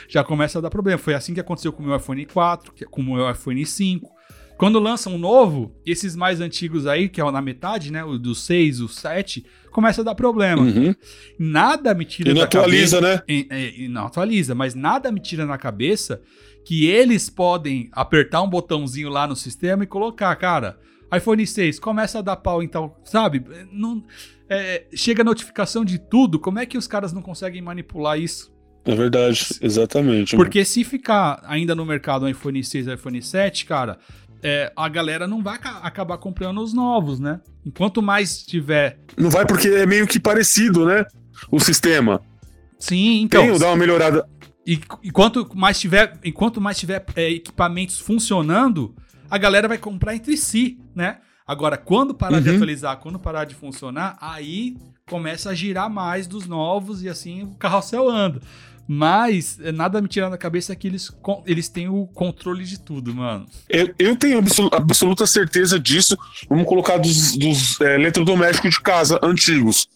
[0.07, 0.97] Já começa a dar problema.
[0.97, 4.18] Foi assim que aconteceu com o meu iPhone 4, com o meu iPhone 5.
[4.59, 8.03] Quando lança um novo, esses mais antigos aí, que é na metade, né?
[8.03, 10.63] O do 6, o 7, começa a dar problema.
[10.63, 10.93] Uhum.
[11.39, 13.23] Nada me tira e não atualiza, cabeça, né?
[13.25, 16.21] E, e, e não atualiza, mas nada me tira na cabeça
[16.65, 20.77] que eles podem apertar um botãozinho lá no sistema e colocar, cara,
[21.15, 23.41] iPhone 6 começa a dar pau então, sabe?
[23.71, 24.03] Não,
[24.49, 28.53] é, chega notificação de tudo, como é que os caras não conseguem manipular isso?
[28.83, 30.35] É verdade, exatamente.
[30.35, 30.65] Porque mano.
[30.65, 33.97] se ficar ainda no mercado um iPhone 6 e iPhone 7, cara,
[34.41, 37.41] é, a galera não vai acabar comprando os novos, né?
[37.65, 38.99] Enquanto mais tiver.
[39.17, 41.05] Não vai porque é meio que parecido, né?
[41.51, 42.21] O sistema.
[42.77, 43.43] Sim, então.
[43.43, 44.27] Tem, dá uma melhorada.
[44.65, 48.95] E enquanto mais tiver, enquanto mais tiver é, equipamentos funcionando,
[49.29, 51.17] a galera vai comprar entre si, né?
[51.45, 52.43] Agora, quando parar uhum.
[52.43, 54.77] de atualizar, quando parar de funcionar, aí
[55.09, 58.39] começa a girar mais dos novos e assim o carrossel anda.
[58.91, 63.13] Mas é, nada me tirando da cabeça que eles, eles têm o controle de tudo,
[63.13, 63.45] mano.
[63.69, 66.17] Eu, eu tenho absoluta certeza disso.
[66.49, 69.87] Vamos colocar dos, dos é, eletrodomésticos de casa antigos.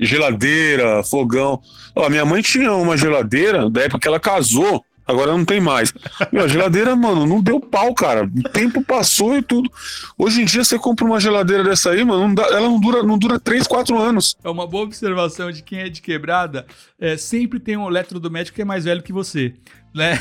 [0.00, 1.62] Geladeira, fogão.
[1.94, 5.92] Ó, minha mãe tinha uma geladeira da época que ela casou Agora não tem mais.
[6.30, 8.24] Meu, a geladeira, mano, não deu pau, cara.
[8.24, 9.70] O tempo passou e tudo.
[10.16, 13.02] Hoje em dia você compra uma geladeira dessa aí, mano, não dá, ela não dura,
[13.02, 14.36] não dura 3, 4 anos.
[14.44, 16.64] É uma boa observação de quem é de quebrada.
[16.98, 19.54] É, sempre tem um eletrodoméstico que é mais velho que você.
[19.92, 20.16] Né?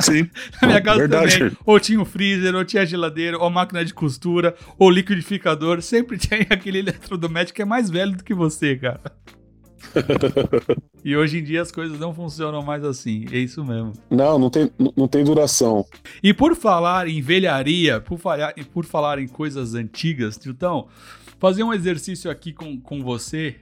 [0.00, 0.28] Sim.
[0.60, 1.38] Na minha casa verdade.
[1.38, 1.56] também.
[1.64, 5.80] Ou tinha o freezer, ou tinha geladeira, ou máquina de costura, ou liquidificador.
[5.80, 9.00] Sempre tem aquele eletrodoméstico que é mais velho do que você, cara
[11.04, 13.26] e hoje em dia as coisas não funcionam mais assim.
[13.30, 13.92] É isso mesmo.
[14.10, 15.84] Não, não tem, não tem duração.
[16.22, 20.88] E por falar em velharia, por falar, por falar em coisas antigas, então,
[21.38, 23.56] fazer um exercício aqui com, com você.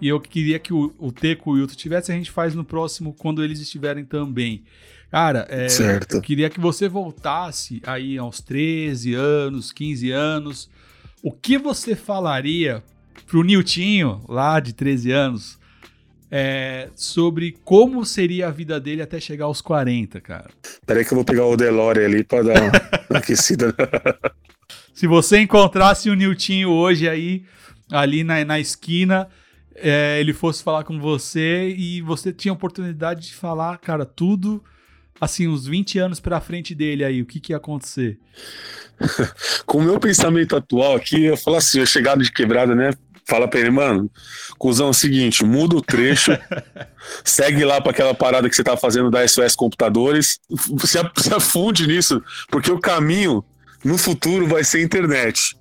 [0.00, 2.64] E eu queria que o, o Teco e o Wilton tivesse, a gente faz no
[2.64, 4.64] próximo, quando eles estiverem também.
[5.10, 5.68] Cara, é,
[6.10, 10.68] eu queria que você voltasse aí aos 13 anos, 15 anos.
[11.22, 12.82] O que você falaria
[13.26, 15.58] pro Niltinho, lá de 13 anos,
[16.36, 20.50] é, sobre como seria a vida dele até chegar aos 40, cara.
[20.84, 22.72] Peraí que eu vou pegar o Delore ali pra dar uma
[23.20, 23.72] aquecida.
[24.92, 27.44] Se você encontrasse o Niltinho hoje aí,
[27.88, 29.28] ali na, na esquina,
[29.76, 34.60] é, ele fosse falar com você e você tinha a oportunidade de falar, cara, tudo
[35.20, 38.18] assim, uns 20 anos pra frente dele aí, o que, que ia acontecer?
[39.64, 42.90] com o meu pensamento atual aqui, eu falo assim, eu chegado de quebrada, né?
[43.26, 44.10] Fala pra ele, mano,
[44.58, 46.32] cuzão, é o seguinte, muda o trecho,
[47.24, 50.38] segue lá para aquela parada que você tá fazendo da SOS Computadores,
[50.84, 53.44] se, se afunde nisso, porque o caminho
[53.84, 55.56] no futuro vai ser internet.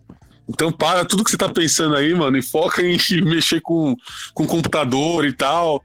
[0.47, 3.95] Então para tudo que você tá pensando aí, mano, e foca em mexer com,
[4.33, 5.83] com computador e tal.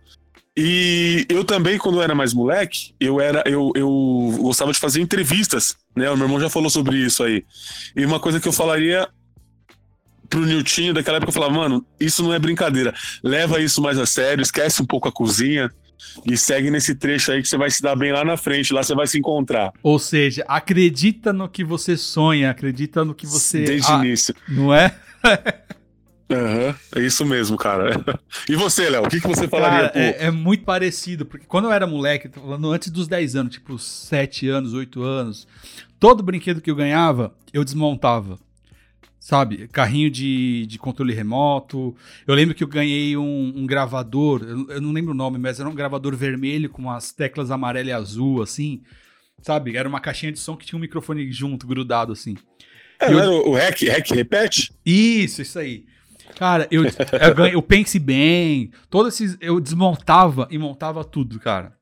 [0.61, 3.89] E eu também, quando eu era mais moleque, eu era eu, eu
[4.41, 6.11] gostava de fazer entrevistas, né?
[6.11, 7.45] O meu irmão já falou sobre isso aí.
[7.95, 9.09] E uma coisa que eu falaria
[10.29, 12.95] pro Niltinho daquela época eu falava, mano, isso não é brincadeira.
[13.23, 15.71] Leva isso mais a sério, esquece um pouco a cozinha
[16.27, 18.83] e segue nesse trecho aí que você vai se dar bem lá na frente, lá
[18.83, 19.73] você vai se encontrar.
[19.83, 23.65] Ou seja, acredita no que você sonha, acredita no que você.
[23.65, 24.35] Desde o ah, início.
[24.49, 24.95] Não é?
[26.31, 28.05] Uhum, é isso mesmo, cara.
[28.47, 29.89] E você, Léo, o que, que você falaria?
[29.89, 33.37] Cara, é, é, muito parecido, porque quando eu era moleque, tô falando antes dos 10
[33.37, 35.49] anos, tipo 7 anos, 8 anos,
[35.99, 38.39] todo brinquedo que eu ganhava, eu desmontava.
[39.29, 39.69] Sabe?
[39.69, 41.95] Carrinho de, de controle remoto.
[42.27, 45.61] Eu lembro que eu ganhei um, um gravador, eu, eu, não lembro o nome, mas
[45.61, 48.81] era um gravador vermelho com as teclas amarela e azul, assim.
[49.43, 49.77] Sabe?
[49.77, 52.39] Era uma caixinha de som que tinha um microfone junto, grudado, assim.
[52.99, 53.19] É, eu...
[53.19, 54.73] era o REC, REC repete?
[54.83, 55.85] Isso, isso aí.
[56.35, 59.37] Cara, eu, eu, ganhei, eu pense bem, todos esses.
[59.43, 61.75] Eu desmontava e montava tudo, cara.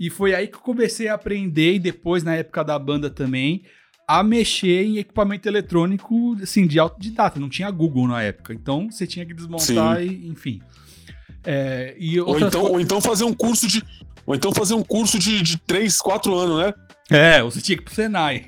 [0.00, 3.64] E foi aí que eu comecei a aprender, e depois, na época da banda também,
[4.06, 7.40] a mexer em equipamento eletrônico, assim, de autodidata.
[7.40, 8.54] Não tinha Google na época.
[8.54, 10.06] Então, você tinha que desmontar Sim.
[10.06, 10.62] e, enfim.
[11.44, 13.82] É, e ou, então, ou então fazer um curso de.
[14.24, 16.74] Ou então fazer um curso de, de 3, 4 anos, né?
[17.08, 18.44] É, você tinha que ir pro Senai.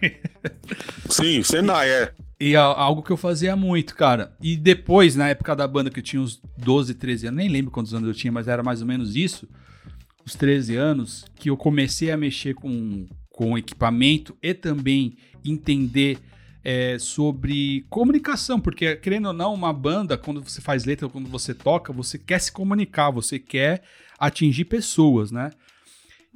[1.08, 2.12] Sim, Senai, é.
[2.40, 4.32] E algo que eu fazia muito, cara.
[4.40, 7.70] E depois, na época da banda, que eu tinha uns 12, 13 anos, nem lembro
[7.70, 9.48] quantos anos eu tinha, mas era mais ou menos isso,
[10.24, 13.06] uns 13 anos, que eu comecei a mexer com,
[13.38, 16.18] com equipamento e também entender
[16.64, 21.54] é, sobre comunicação, porque querendo ou não, uma banda, quando você faz letra, quando você
[21.54, 23.84] toca, você quer se comunicar, você quer
[24.18, 25.52] atingir pessoas, né?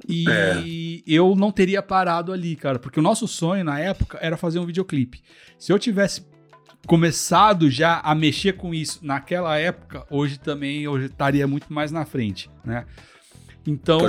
[0.07, 0.63] E é.
[1.05, 4.65] eu não teria parado ali, cara, porque o nosso sonho na época era fazer um
[4.65, 5.21] videoclipe.
[5.59, 6.25] Se eu tivesse
[6.87, 12.05] começado já a mexer com isso naquela época, hoje também eu estaria muito mais na
[12.05, 12.85] frente, né?
[13.65, 13.99] Então,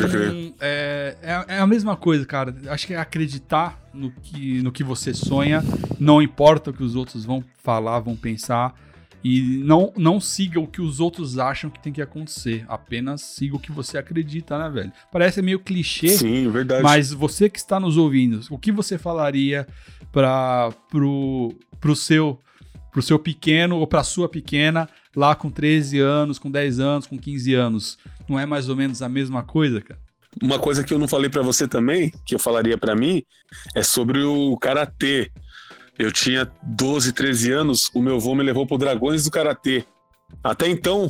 [0.61, 2.55] é, é, é, a mesma coisa, cara.
[2.69, 5.63] Acho que é acreditar no que, no que você sonha,
[5.99, 8.75] não importa o que os outros vão falar, vão pensar.
[9.23, 12.65] E não, não siga o que os outros acham que tem que acontecer.
[12.69, 14.93] Apenas siga o que você acredita, né, velho?
[15.11, 16.09] Parece meio clichê.
[16.09, 16.83] Sim, verdade.
[16.83, 19.67] Mas você que está nos ouvindo, o que você falaria
[20.13, 22.39] para pro, pro seu
[22.93, 27.19] pro seu pequeno ou pra sua pequena lá com 13 anos, com 10 anos, com
[27.19, 27.99] 15 anos?
[28.29, 30.01] Não é mais ou menos a mesma coisa, cara?
[30.43, 33.23] Uma coisa que eu não falei para você também, que eu falaria para mim,
[33.75, 35.31] é sobre o karatê.
[35.99, 39.85] Eu tinha 12, 13 anos, o meu avô me levou pro Dragões do Karatê.
[40.43, 41.07] Até então,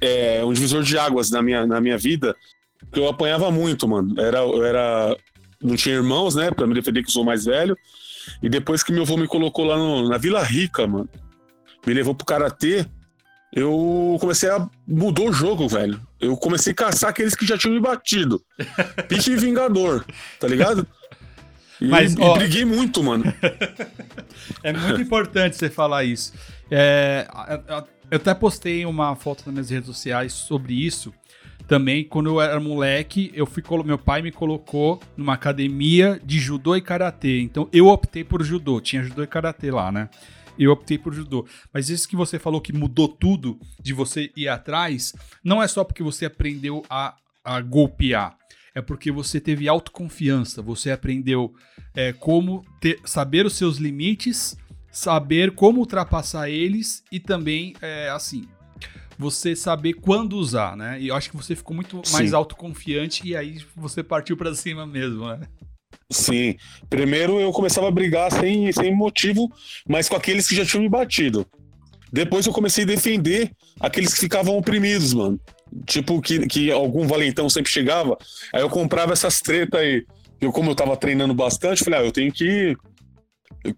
[0.00, 2.34] é um divisor de águas na minha, na minha vida,
[2.92, 4.20] que eu apanhava muito, mano.
[4.20, 5.16] Era, eu era.
[5.62, 6.50] Não tinha irmãos, né?
[6.50, 7.76] Pra me defender que eu sou mais velho.
[8.42, 11.08] E depois que meu avô me colocou lá no, na Vila Rica, mano,
[11.86, 12.86] me levou pro Karatê,
[13.54, 14.68] eu comecei a.
[14.86, 16.00] Mudou o jogo, velho.
[16.20, 18.42] Eu comecei a caçar aqueles que já tinham me batido.
[19.08, 20.04] Pique Vingador,
[20.40, 20.84] tá ligado?
[21.80, 23.24] E, Mas, ó, e briguei muito, mano.
[24.62, 26.32] é muito importante você falar isso.
[26.68, 27.28] É,
[28.10, 31.14] eu até postei uma foto nas minhas redes sociais sobre isso.
[31.68, 36.74] Também, quando eu era moleque, eu fui meu pai me colocou numa academia de judô
[36.76, 37.40] e karatê.
[37.40, 38.80] Então eu optei por judô.
[38.80, 40.08] Tinha judô e karatê lá, né?
[40.58, 41.46] Eu optei por judô.
[41.72, 45.84] Mas isso que você falou que mudou tudo de você ir atrás, não é só
[45.84, 48.36] porque você aprendeu a, a golpear.
[48.74, 51.54] É porque você teve autoconfiança, você aprendeu
[51.94, 54.56] é, como ter, saber os seus limites,
[54.90, 58.48] saber como ultrapassar eles e também, é, assim,
[59.18, 61.00] você saber quando usar, né?
[61.00, 62.12] E eu acho que você ficou muito Sim.
[62.14, 65.40] mais autoconfiante e aí você partiu para cima mesmo, né?
[66.10, 66.56] Sim.
[66.88, 69.50] Primeiro eu começava a brigar sem, sem motivo,
[69.88, 71.46] mas com aqueles que já tinham me batido.
[72.12, 73.50] Depois eu comecei a defender
[73.80, 75.40] aqueles que ficavam oprimidos, mano.
[75.84, 78.16] Tipo, que, que algum valentão sempre chegava.
[78.52, 80.04] Aí eu comprava essas tretas aí.
[80.40, 82.76] Eu, como eu tava treinando bastante, falei, ah, eu tenho que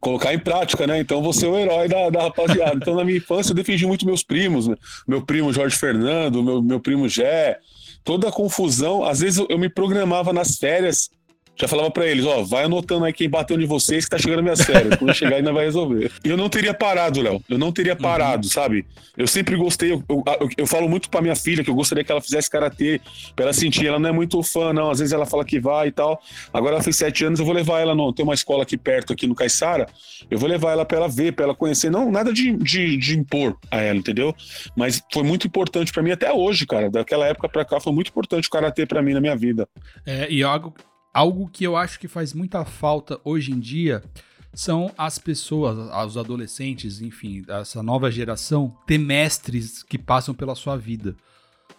[0.01, 0.99] colocar em prática, né?
[0.99, 2.77] Então você é o herói da, da rapaziada.
[2.77, 4.77] Então na minha infância eu defendi muito meus primos, né?
[5.07, 7.59] Meu primo Jorge Fernando, meu, meu primo Jé.
[8.05, 9.05] Toda a confusão.
[9.05, 11.09] Às vezes eu, eu me programava nas férias
[11.57, 14.43] já falava para eles, ó, vai anotando aí quem bateu de vocês que tá chegando
[14.43, 14.97] minhas férias.
[14.97, 16.13] Quando chegar ainda vai resolver.
[16.23, 17.43] E eu não teria parado, Léo.
[17.49, 18.51] Eu não teria parado, uhum.
[18.51, 18.85] sabe?
[19.17, 22.13] Eu sempre gostei, eu, eu, eu, falo muito pra minha filha que eu gostaria que
[22.13, 23.01] ela fizesse karatê,
[23.35, 23.87] pra ela sentir.
[23.87, 24.91] Ela não é muito fã, não.
[24.91, 26.21] Às vezes ela fala que vai e tal.
[26.53, 28.13] Agora ela fez sete anos, eu vou levar ela, não.
[28.13, 29.87] Tem uma escola aqui perto, aqui no Caiçara.
[30.31, 31.91] Eu vou levar ela pra ela ver, pra ela conhecer.
[31.91, 34.35] Não, nada de, de, de impor a ela, entendeu?
[34.77, 36.91] Mas foi muito importante para mim até hoje, cara.
[36.91, 39.67] Daquela época pra cá foi muito importante o karatê pra mim na minha vida.
[40.05, 40.75] É, e algo
[41.17, 44.05] Algo que eu acho que faz muita falta hoje em dia
[44.53, 50.77] são as pessoas, os adolescentes, enfim, essa nova geração, ter mestres que passam pela sua
[50.77, 51.17] vida.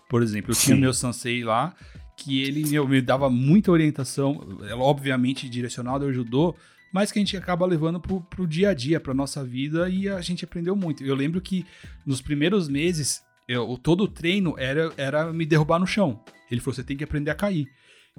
[0.10, 0.66] Por exemplo, eu Sim.
[0.66, 1.76] tinha meu sensei lá,
[2.18, 6.56] que ele meu, me dava muita orientação, obviamente direcionado ao judô,
[6.92, 10.10] mas que a gente acaba levando pro, pro dia a dia, pra nossa vida, e
[10.10, 11.04] a gente aprendeu muito.
[11.04, 11.64] Eu lembro que
[12.04, 16.24] nos primeiros meses, eu, todo o treino era, era me derrubar no chão.
[16.50, 17.68] Ele falou: você tem que aprender a cair.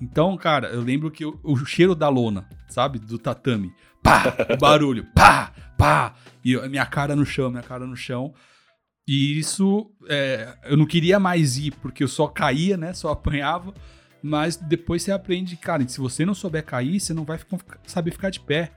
[0.01, 2.99] Então, cara, eu lembro que o, o cheiro da lona, sabe?
[2.99, 3.73] Do tatame.
[4.03, 4.35] Pá!
[4.55, 5.07] O barulho.
[5.15, 5.53] Pá!
[5.77, 6.15] Pá!
[6.45, 8.33] E minha cara no chão, minha cara no chão.
[9.07, 12.93] E isso, é, eu não queria mais ir, porque eu só caía, né?
[12.93, 13.73] Só apanhava.
[14.23, 18.11] Mas depois você aprende, cara, se você não souber cair, você não vai ficar, saber
[18.11, 18.73] ficar de pé.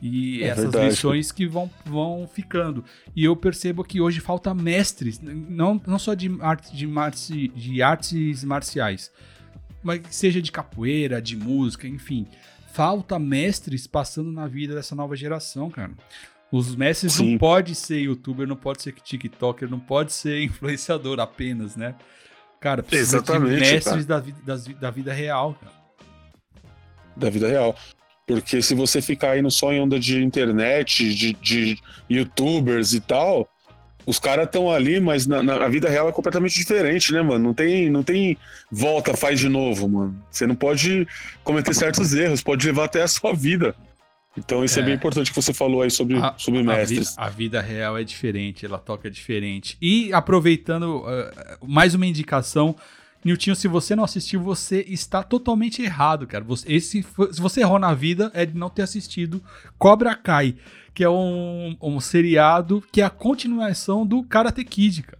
[0.00, 0.86] E É essas verdade.
[0.90, 2.84] lições que vão, vão ficando.
[3.16, 7.82] E eu percebo que hoje falta mestres, não, não só de, arte, de, marci- de
[7.82, 9.10] artes marciais,
[9.82, 12.26] mas que seja de capoeira, de música, enfim.
[12.72, 15.92] Falta mestres passando na vida dessa nova geração, cara.
[16.50, 17.32] Os mestres Sim.
[17.32, 21.94] não pode ser youtuber, não pode ser tiktoker, não pode ser influenciador apenas, né?
[22.60, 25.72] Cara, precisa Exatamente, de mestres da, vida- das da vida real, cara.
[27.16, 27.76] da vida real.
[28.26, 31.78] Porque se você ficar indo só em onda de internet, de, de
[32.10, 33.48] youtubers e tal,
[34.08, 37.44] os caras estão ali, mas na, na- a vida real é completamente diferente, né, mano?
[37.44, 38.36] Não tem, não tem
[38.70, 40.18] volta, faz de novo, mano.
[40.30, 41.06] Você não pode
[41.44, 43.74] cometer certos erros, pode levar até a sua vida.
[44.36, 44.84] Então isso é, É.
[44.86, 47.14] bem importante que você falou aí sobre, A- sobre A, vi- mestres.
[47.18, 49.76] a vida real é diferente, ela toca diferente.
[49.82, 52.74] E aproveitando uh, mais uma indicação,
[53.24, 56.44] Niltinho, se você não assistiu, você está totalmente errado, cara.
[56.44, 57.02] Você, esse,
[57.32, 59.42] se você errou na vida, é de não ter assistido
[59.76, 60.54] Cobra Kai,
[60.98, 65.18] que é um, um seriado que é a continuação do Karate Kid, cara.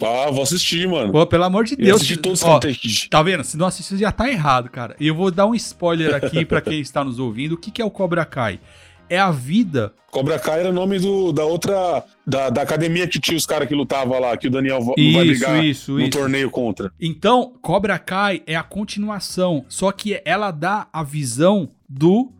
[0.00, 1.12] Ah, vou assistir, mano.
[1.12, 1.96] Pô, pelo amor de Eu Deus.
[1.96, 3.10] assisti todos ó, Karate Kid.
[3.10, 3.44] Tá vendo?
[3.44, 4.96] Se não assistiu, já tá errado, cara.
[4.98, 7.52] E eu vou dar um spoiler aqui pra quem está nos ouvindo.
[7.52, 8.58] O que, que é o Cobra Kai?
[9.06, 12.02] É a vida Cobra Kai era o nome do, da outra.
[12.26, 14.94] Da, da academia que tinha os caras que lutavam lá, que o Daniel não vai
[14.96, 16.10] Isso, brigar isso, no isso.
[16.18, 16.90] torneio contra.
[16.98, 22.32] Então, Cobra Kai é a continuação, só que ela dá a visão do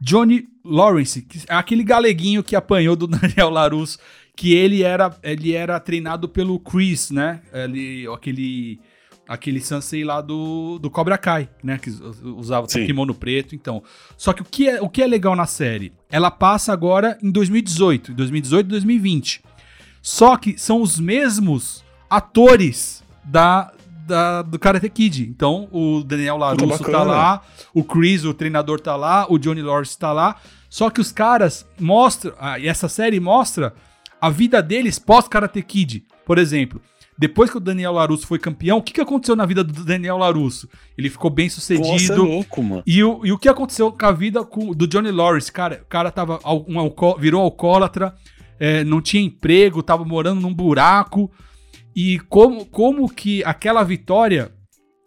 [0.00, 3.98] Johnny Lawrence, é aquele galeguinho que apanhou do Daniel LaRusso,
[4.36, 7.42] que ele era, ele era treinado pelo Chris, né?
[7.52, 8.80] Ele, aquele
[9.28, 11.78] aquele sensei lá do, do Cobra Kai, né?
[11.78, 13.80] Que us- usava o kimono preto, então.
[14.16, 15.92] Só que o que, é, o que é legal na série?
[16.10, 19.42] Ela passa agora em 2018, em 2018 e 2020.
[20.02, 23.72] Só que são os mesmos atores da,
[24.10, 25.22] da- do Karate Kid.
[25.28, 27.42] Então, o Daniel LaRusso tá lá,
[27.72, 30.36] o Chris, o treinador, tá lá, o Johnny Lawrence tá lá.
[30.68, 33.74] Só que os caras mostram, ah, e essa série mostra
[34.20, 36.04] a vida deles pós-Karate Kid.
[36.26, 36.80] Por exemplo,
[37.18, 40.16] depois que o Daniel LaRusso foi campeão, o que, que aconteceu na vida do Daniel
[40.16, 40.68] LaRusso?
[40.96, 42.24] Ele ficou bem Nossa, é sucedido.
[42.24, 42.82] louco, mano.
[42.86, 44.42] E o, e o que aconteceu com a vida
[44.76, 45.50] do Johnny Lawrence?
[45.50, 46.38] Cara, o cara tava
[46.68, 48.14] um alco- virou alcoólatra,
[48.58, 51.30] é, não tinha emprego, tava morando num buraco.
[51.94, 54.52] E como, como que aquela vitória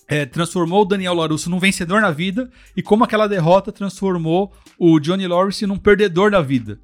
[0.07, 4.99] é, transformou o Daniel LaRusso num vencedor na vida e como aquela derrota transformou o
[4.99, 6.79] Johnny Lawrence num perdedor da vida.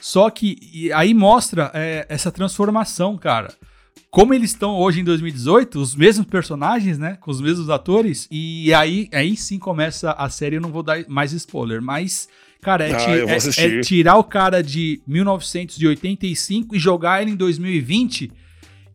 [0.00, 3.52] Só que aí mostra é, essa transformação, cara.
[4.10, 7.16] Como eles estão hoje em 2018, os mesmos personagens, né?
[7.20, 8.26] Com os mesmos atores.
[8.30, 10.56] E aí, aí sim começa a série.
[10.56, 12.28] Eu não vou dar mais spoiler, mas,
[12.62, 13.24] cara, é, Ah, ti- é-
[13.78, 18.32] é tirar o cara de 1985 e jogar ele em 2020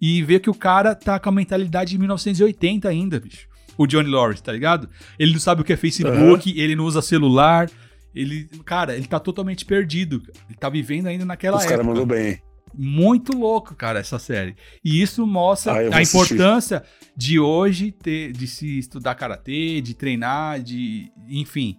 [0.02, 3.48] e ver que o cara tá com a mentalidade de 1980 ainda, bicho.
[3.78, 4.90] O Johnny Lawrence, tá ligado?
[5.20, 7.70] Ele não sabe o que é Facebook, ele não usa celular.
[8.14, 10.22] Ele, cara, ele tá totalmente perdido.
[10.50, 11.88] Ele tá vivendo ainda naquela Os caras época.
[11.90, 12.42] mandou bem.
[12.74, 14.56] Muito louco, cara, essa série.
[14.84, 16.16] E isso mostra Ah, a assistir.
[16.34, 16.84] importância
[17.16, 21.78] de hoje ter, de se estudar karatê, de treinar, de, enfim.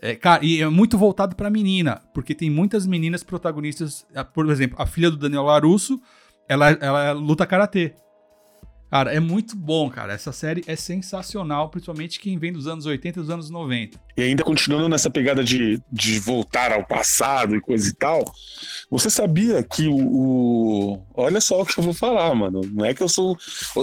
[0.00, 4.76] É, cara, e é muito voltado pra menina, porque tem muitas meninas protagonistas, por exemplo,
[4.80, 6.00] a filha do Daniel Larusso,
[6.48, 7.94] ela, ela luta karatê.
[8.90, 10.12] Cara, é muito bom, cara.
[10.12, 13.98] Essa série é sensacional, principalmente quem vem dos anos 80 e dos anos 90.
[14.18, 18.22] E ainda continuando nessa pegada de, de voltar ao passado e coisa e tal,
[18.90, 22.60] você sabia que o, o- Olha só o que eu vou falar, mano.
[22.70, 23.34] Não é que eu sou.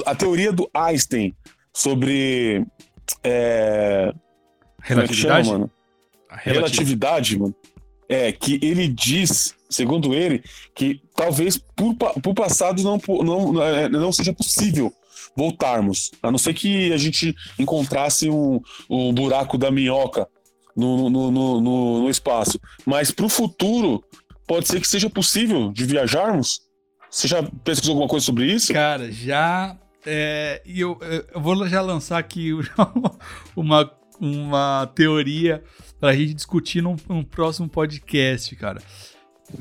[0.06, 1.36] A teoria do Einstein
[1.74, 2.64] sobre.
[3.24, 4.14] É...
[4.14, 5.50] É que chama, Relatividade?
[5.50, 5.72] mano?
[6.30, 7.56] A relatividade, mano,
[8.08, 10.44] é que ele diz, segundo ele,
[10.76, 14.92] que talvez por, por passado não, não, é, não seja possível
[15.38, 18.60] voltarmos, a não ser que a gente encontrasse um,
[18.90, 20.28] um buraco da minhoca
[20.76, 22.60] no, no, no, no- no espaço.
[22.86, 24.04] Mas pro futuro,
[24.48, 26.62] pode ser que seja possível de viajarmos?
[27.10, 28.74] Você já pesquisou alguma coisa sobre isso?
[28.74, 29.78] Cara, já.
[30.06, 30.98] é, e eu,
[31.34, 32.52] eu vou já lançar aqui
[33.56, 35.64] uma, uma teoria
[36.00, 38.82] pra gente discutir num, num próximo podcast, cara.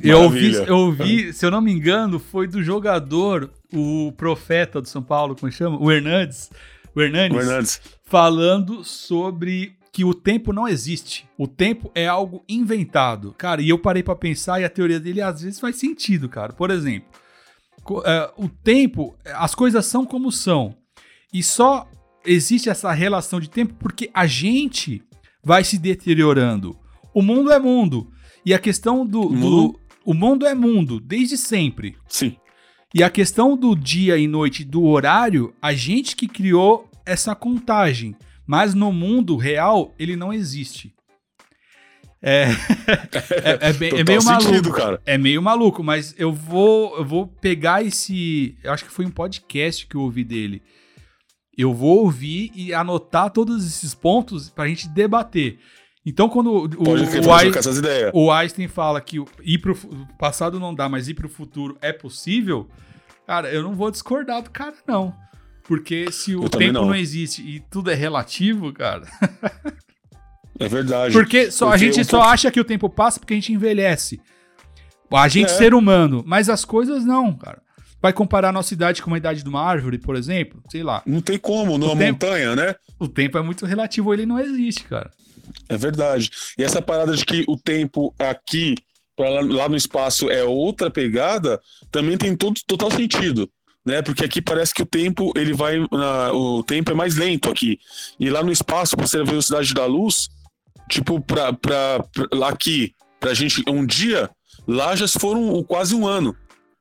[0.02, 4.88] Eu ouvi, eu ouvi, se eu não me engano, foi do jogador, o profeta do
[4.88, 5.80] São Paulo, como chama?
[5.80, 6.50] O Hernandes.
[6.94, 7.80] O Hernandes, Fernandes.
[8.04, 11.26] falando sobre que o tempo não existe.
[11.36, 13.34] O tempo é algo inventado.
[13.36, 16.52] Cara, e eu parei pra pensar e a teoria dele às vezes faz sentido, cara.
[16.52, 17.08] Por exemplo,
[18.04, 20.74] é, o tempo, as coisas são como são.
[21.32, 21.88] E só
[22.24, 25.02] existe essa relação de tempo porque a gente
[25.42, 26.78] vai se deteriorando.
[27.12, 28.10] O mundo é mundo.
[28.48, 29.28] E a questão do.
[29.28, 31.96] do o mundo é mundo, desde sempre.
[32.08, 32.34] Sim.
[32.94, 38.16] E a questão do dia e noite, do horário, a gente que criou essa contagem.
[38.46, 40.94] Mas no mundo real, ele não existe.
[42.22, 42.44] É,
[43.44, 44.72] é, é, bem- é meio sentido, maluco.
[44.72, 45.02] cara.
[45.04, 48.56] É meio maluco, mas eu vou, eu vou pegar esse.
[48.64, 50.62] Eu acho que foi um podcast que eu ouvi dele.
[51.56, 55.58] Eu vou ouvir e anotar todos esses pontos pra gente debater.
[56.08, 59.74] Então, quando o, Pode o, crer, o pode Einstein fala que o- ir pro
[60.18, 62.66] passado não dá, mas ir pro futuro é possível,
[63.26, 65.14] cara, eu não vou discordar do cara, não.
[65.64, 66.86] Porque se o Eu tempo não.
[66.86, 66.94] não.
[66.94, 69.02] existe e tudo é relativo, cara.
[70.58, 71.12] É verdade.
[71.12, 73.52] Porque só, a Porque gente o só acha que o tempo passa porque a gente
[73.52, 74.20] envelhece.
[75.12, 75.54] A gente, É.
[75.54, 76.22] ser humano.
[76.26, 77.60] Mas as coisas não, cara.
[78.00, 80.62] Vai comparar a nossa idade com a idade de uma árvore, por exemplo?
[80.70, 81.02] Sei lá.
[81.06, 82.74] Não tem como, numa O tempo- montanha, né?
[82.98, 85.10] O tempo é muito relativo, ele não existe, cara.
[85.68, 86.30] É verdade.
[86.58, 88.74] E essa parada de que o tempo aqui,
[89.18, 93.48] lá, lá no espaço, é outra pegada, também tem todo, total sentido.
[93.84, 94.02] Né?
[94.02, 95.78] Porque aqui parece que o tempo ele vai.
[95.90, 97.78] na- o tempo é mais lento aqui.
[98.20, 100.28] E lá no espaço, por ser a velocidade da luz,
[100.90, 104.28] tipo, pra, pra, pra- aqui, pra gente, um dia,
[104.66, 106.36] lá já foram quase um ano.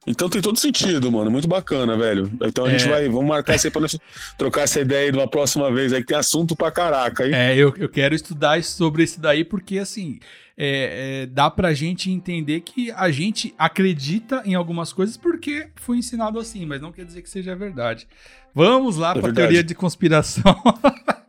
[0.08, 1.30] Então tem todo sentido, mano.
[1.30, 2.32] Muito bacana, velho.
[2.42, 2.90] Então a gente É.
[2.90, 3.10] vai.
[3.10, 4.00] Vamos marcar isso aí pra nós
[4.38, 7.34] trocar essa ideia aí de uma próxima vez aí, que tem assunto pra caraca, hein?
[7.36, 10.20] É, eu, eu quero estudar sobre isso daí porque, assim,
[10.58, 15.98] é, é, dá pra gente entender que a gente acredita em algumas coisas porque foi
[15.98, 18.08] ensinado assim, mas não quer dizer que seja verdade.
[18.56, 19.36] Vamos lá É pra verdade.
[19.48, 20.44] teoria de conspiração.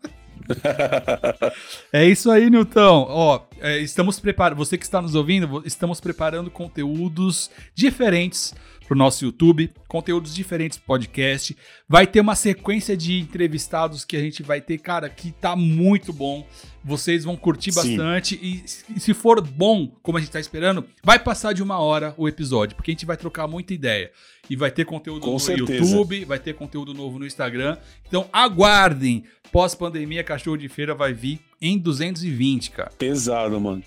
[1.93, 3.07] É isso aí, Newton.
[3.09, 4.59] Ó, é, estamos preparando.
[4.59, 8.55] Você que está nos ouvindo, estamos preparando conteúdos diferentes
[8.89, 11.55] pro nosso YouTube, conteúdos diferentes pro podcast.
[11.87, 16.11] Vai ter uma sequência de entrevistados que a gente vai ter, cara, que tá muito
[16.13, 16.47] bom.
[16.83, 17.81] Vocês vão curtir Sim.
[17.97, 21.63] bastante e se- e se for bom, como a gente tá esperando, vai passar de
[21.63, 24.11] uma hora o episódio, porque a gente vai trocar muita ideia.
[24.49, 25.85] E vai ter conteúdo Com no certeza.
[25.85, 27.77] YouTube, vai ter conteúdo novo no Instagram.
[28.07, 29.25] Então aguardem.
[29.53, 32.91] Pós-pandemia, Cachorro de Feira vai vir em 220, cara.
[32.99, 33.83] Pesado, mano.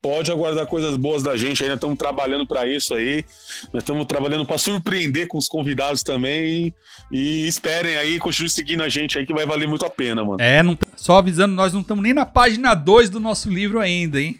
[0.00, 3.24] Pode aguardar coisas boas da gente, ainda estamos trabalhando para isso aí.
[3.72, 6.74] Nós estamos trabalhando para surpreender com os convidados também.
[7.10, 10.40] E esperem aí, continue seguindo a gente aí que vai valer muito a pena, mano.
[10.40, 14.20] É, não, só avisando, nós não estamos nem na página 2 do nosso livro ainda,
[14.20, 14.38] hein?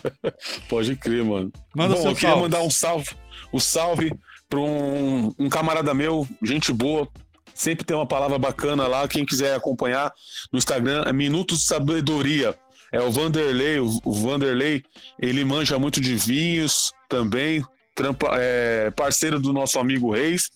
[0.68, 1.52] Pode crer, mano.
[1.74, 2.42] Manda Bom, seu eu queria salve.
[2.42, 3.10] mandar um salve,
[3.52, 4.12] um salve
[4.48, 7.08] para um, um camarada meu, gente boa.
[7.54, 9.06] Sempre tem uma palavra bacana lá.
[9.06, 10.10] Quem quiser acompanhar
[10.52, 12.56] no Instagram é Minutos de Sabedoria.
[12.92, 13.78] É o Vanderlei.
[13.78, 14.82] O, o Vanderlei,
[15.18, 17.64] ele manja muito de vinhos também.
[17.94, 20.50] Trampa, é parceiro do nosso amigo Reis.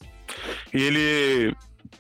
[0.73, 1.55] E ele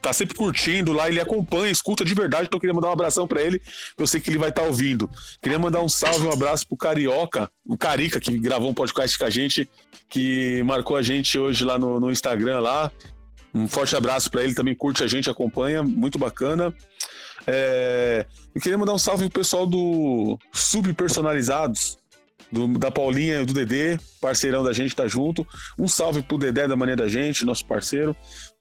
[0.05, 3.27] tá sempre curtindo lá, ele acompanha, escuta de verdade, então eu queria mandar um abração
[3.27, 3.61] pra ele,
[3.97, 5.09] eu sei que ele vai estar ouvindo.
[5.41, 9.25] Queria mandar um salve, um abraço pro Carioca, o Carica, que gravou um podcast com
[9.25, 9.67] a gente,
[10.11, 12.93] que marcou a gente hoje lá no, no Instagram lá.
[13.55, 16.75] Um forte abraço pra ele, também curte a gente, acompanha, muito bacana.
[17.47, 21.99] É, eu queria mandar um salve pro pessoal do Subpersonalizados,
[22.51, 25.47] do, da Paulinha e do Dedê, parceirão da gente, tá junto.
[25.79, 28.17] Um salve pro Dedé da Mania da Gente, nosso parceiro.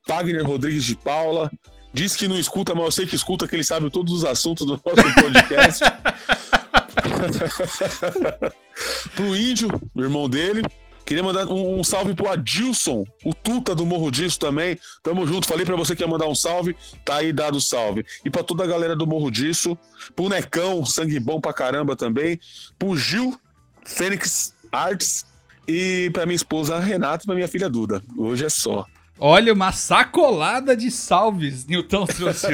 [0.08, 1.52] Wagner Rodrigues de Paula.
[1.94, 4.66] Diz que não escuta, mas eu sei que escuta, que ele sabe todos os assuntos
[4.66, 5.84] do nosso podcast.
[9.16, 10.64] pro Índio, o irmão dele.
[11.06, 14.80] Queria mandar um, um salve pro Adilson, o Tuta do Morro Disso também.
[15.02, 15.48] Tamo junto.
[15.48, 18.06] Falei pra você que ia mandar um salve, tá aí dado o salve.
[18.24, 19.78] E pra toda a galera do Morro Disso,
[20.16, 22.40] pro Necão, sangue bom pra caramba também.
[22.80, 23.40] Pro Gil,
[23.86, 25.26] Fênix Arts.
[25.68, 28.04] E pra minha esposa Renata e pra minha filha Duda.
[28.18, 28.86] Hoje é só.
[29.18, 32.48] Olha, uma sacolada de salves, Newton trouxe.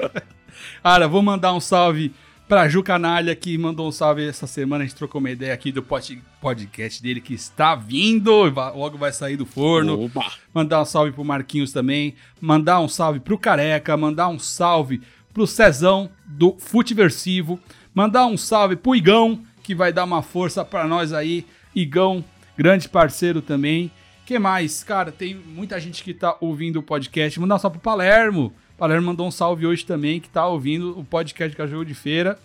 [0.82, 2.14] Cara, vou mandar um salve
[2.48, 4.84] pra Ju Canalha, que mandou um salve essa semana.
[4.84, 8.30] A gente trocou uma ideia aqui do pod- podcast dele que está vindo,
[8.74, 10.04] logo vai sair do forno.
[10.04, 10.32] Opa!
[10.54, 12.14] Mandar um salve pro Marquinhos também.
[12.40, 13.96] Mandar um salve pro Careca.
[13.96, 15.00] Mandar um salve
[15.34, 17.58] pro Cezão do Futeversivo.
[17.94, 21.44] Mandar um salve pro Igão, que vai dar uma força pra nós aí.
[21.74, 22.24] Igão,
[22.56, 23.90] grande parceiro também.
[24.24, 24.82] que mais?
[24.82, 27.38] Cara, tem muita gente que tá ouvindo o podcast.
[27.38, 28.52] Mandar um salve pro Palermo.
[28.76, 32.38] Palermo mandou um salve hoje também, que tá ouvindo o podcast Cachorro de Feira.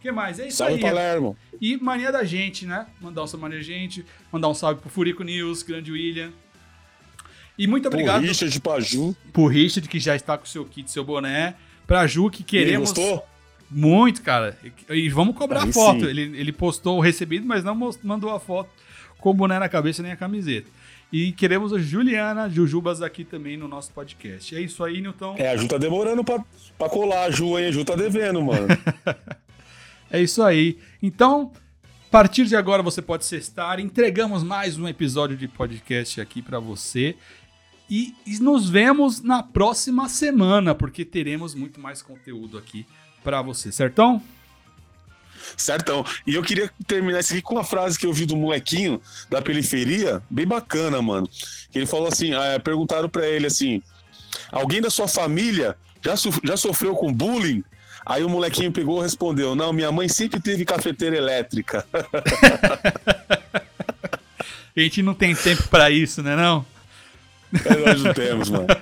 [0.00, 0.38] que mais?
[0.38, 0.80] É isso Salve, aí.
[0.80, 1.36] Palermo!
[1.60, 2.86] E mania da gente, né?
[3.00, 4.04] Mandar um salve mania da gente.
[4.30, 6.30] Mandar um salve pro Furico News, grande William.
[7.58, 9.16] E muito obrigado Pro Richard Paju.
[9.32, 11.54] pro Richard, que já está com seu kit, seu boné.
[11.86, 13.26] Pra Ju, que queremos gostou?
[13.70, 14.56] muito, cara.
[14.90, 16.00] E vamos cobrar Aí a foto.
[16.00, 16.06] sim.
[16.06, 17.74] Ele, ele postou o recebido, mas não
[18.04, 18.70] mandou a foto
[19.18, 20.70] com o boné na cabeça nem a camiseta.
[21.10, 24.54] E queremos a Juliana Jujubas aqui também no nosso podcast.
[24.54, 25.36] É isso aí, Newton.
[25.38, 26.44] É, a Ju tá demorando pra,
[26.76, 27.66] pra colar a Ju, hein?
[27.66, 28.66] A Ju tá devendo, mano.
[30.10, 30.78] É isso aí.
[31.02, 31.52] Então,
[31.84, 33.78] a partir de agora você pode cestar.
[33.78, 37.14] Entregamos mais um episódio de podcast aqui pra você.
[37.90, 42.86] E, e nos vemos na próxima semana, porque teremos muito mais conteúdo aqui
[43.22, 44.22] pra você, certão?
[45.56, 46.04] Certão.
[46.26, 49.40] E eu queria terminar isso aqui com uma frase que eu vi do molequinho da
[49.40, 51.28] periferia, bem bacana, mano.
[51.70, 53.82] Que ele falou assim: é, perguntaram para ele assim:
[54.50, 57.62] alguém da sua família já, já sofreu com bullying?
[58.04, 61.84] Aí o molequinho pegou e respondeu: Não, minha mãe sempre teve cafeteira elétrica.
[64.76, 66.64] A gente não tem tempo para isso, né não?
[67.64, 68.66] É, nós não temos, mano.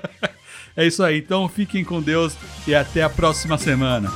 [0.76, 1.16] É isso aí.
[1.16, 2.36] Então fiquem com Deus
[2.66, 4.12] e até a próxima semana.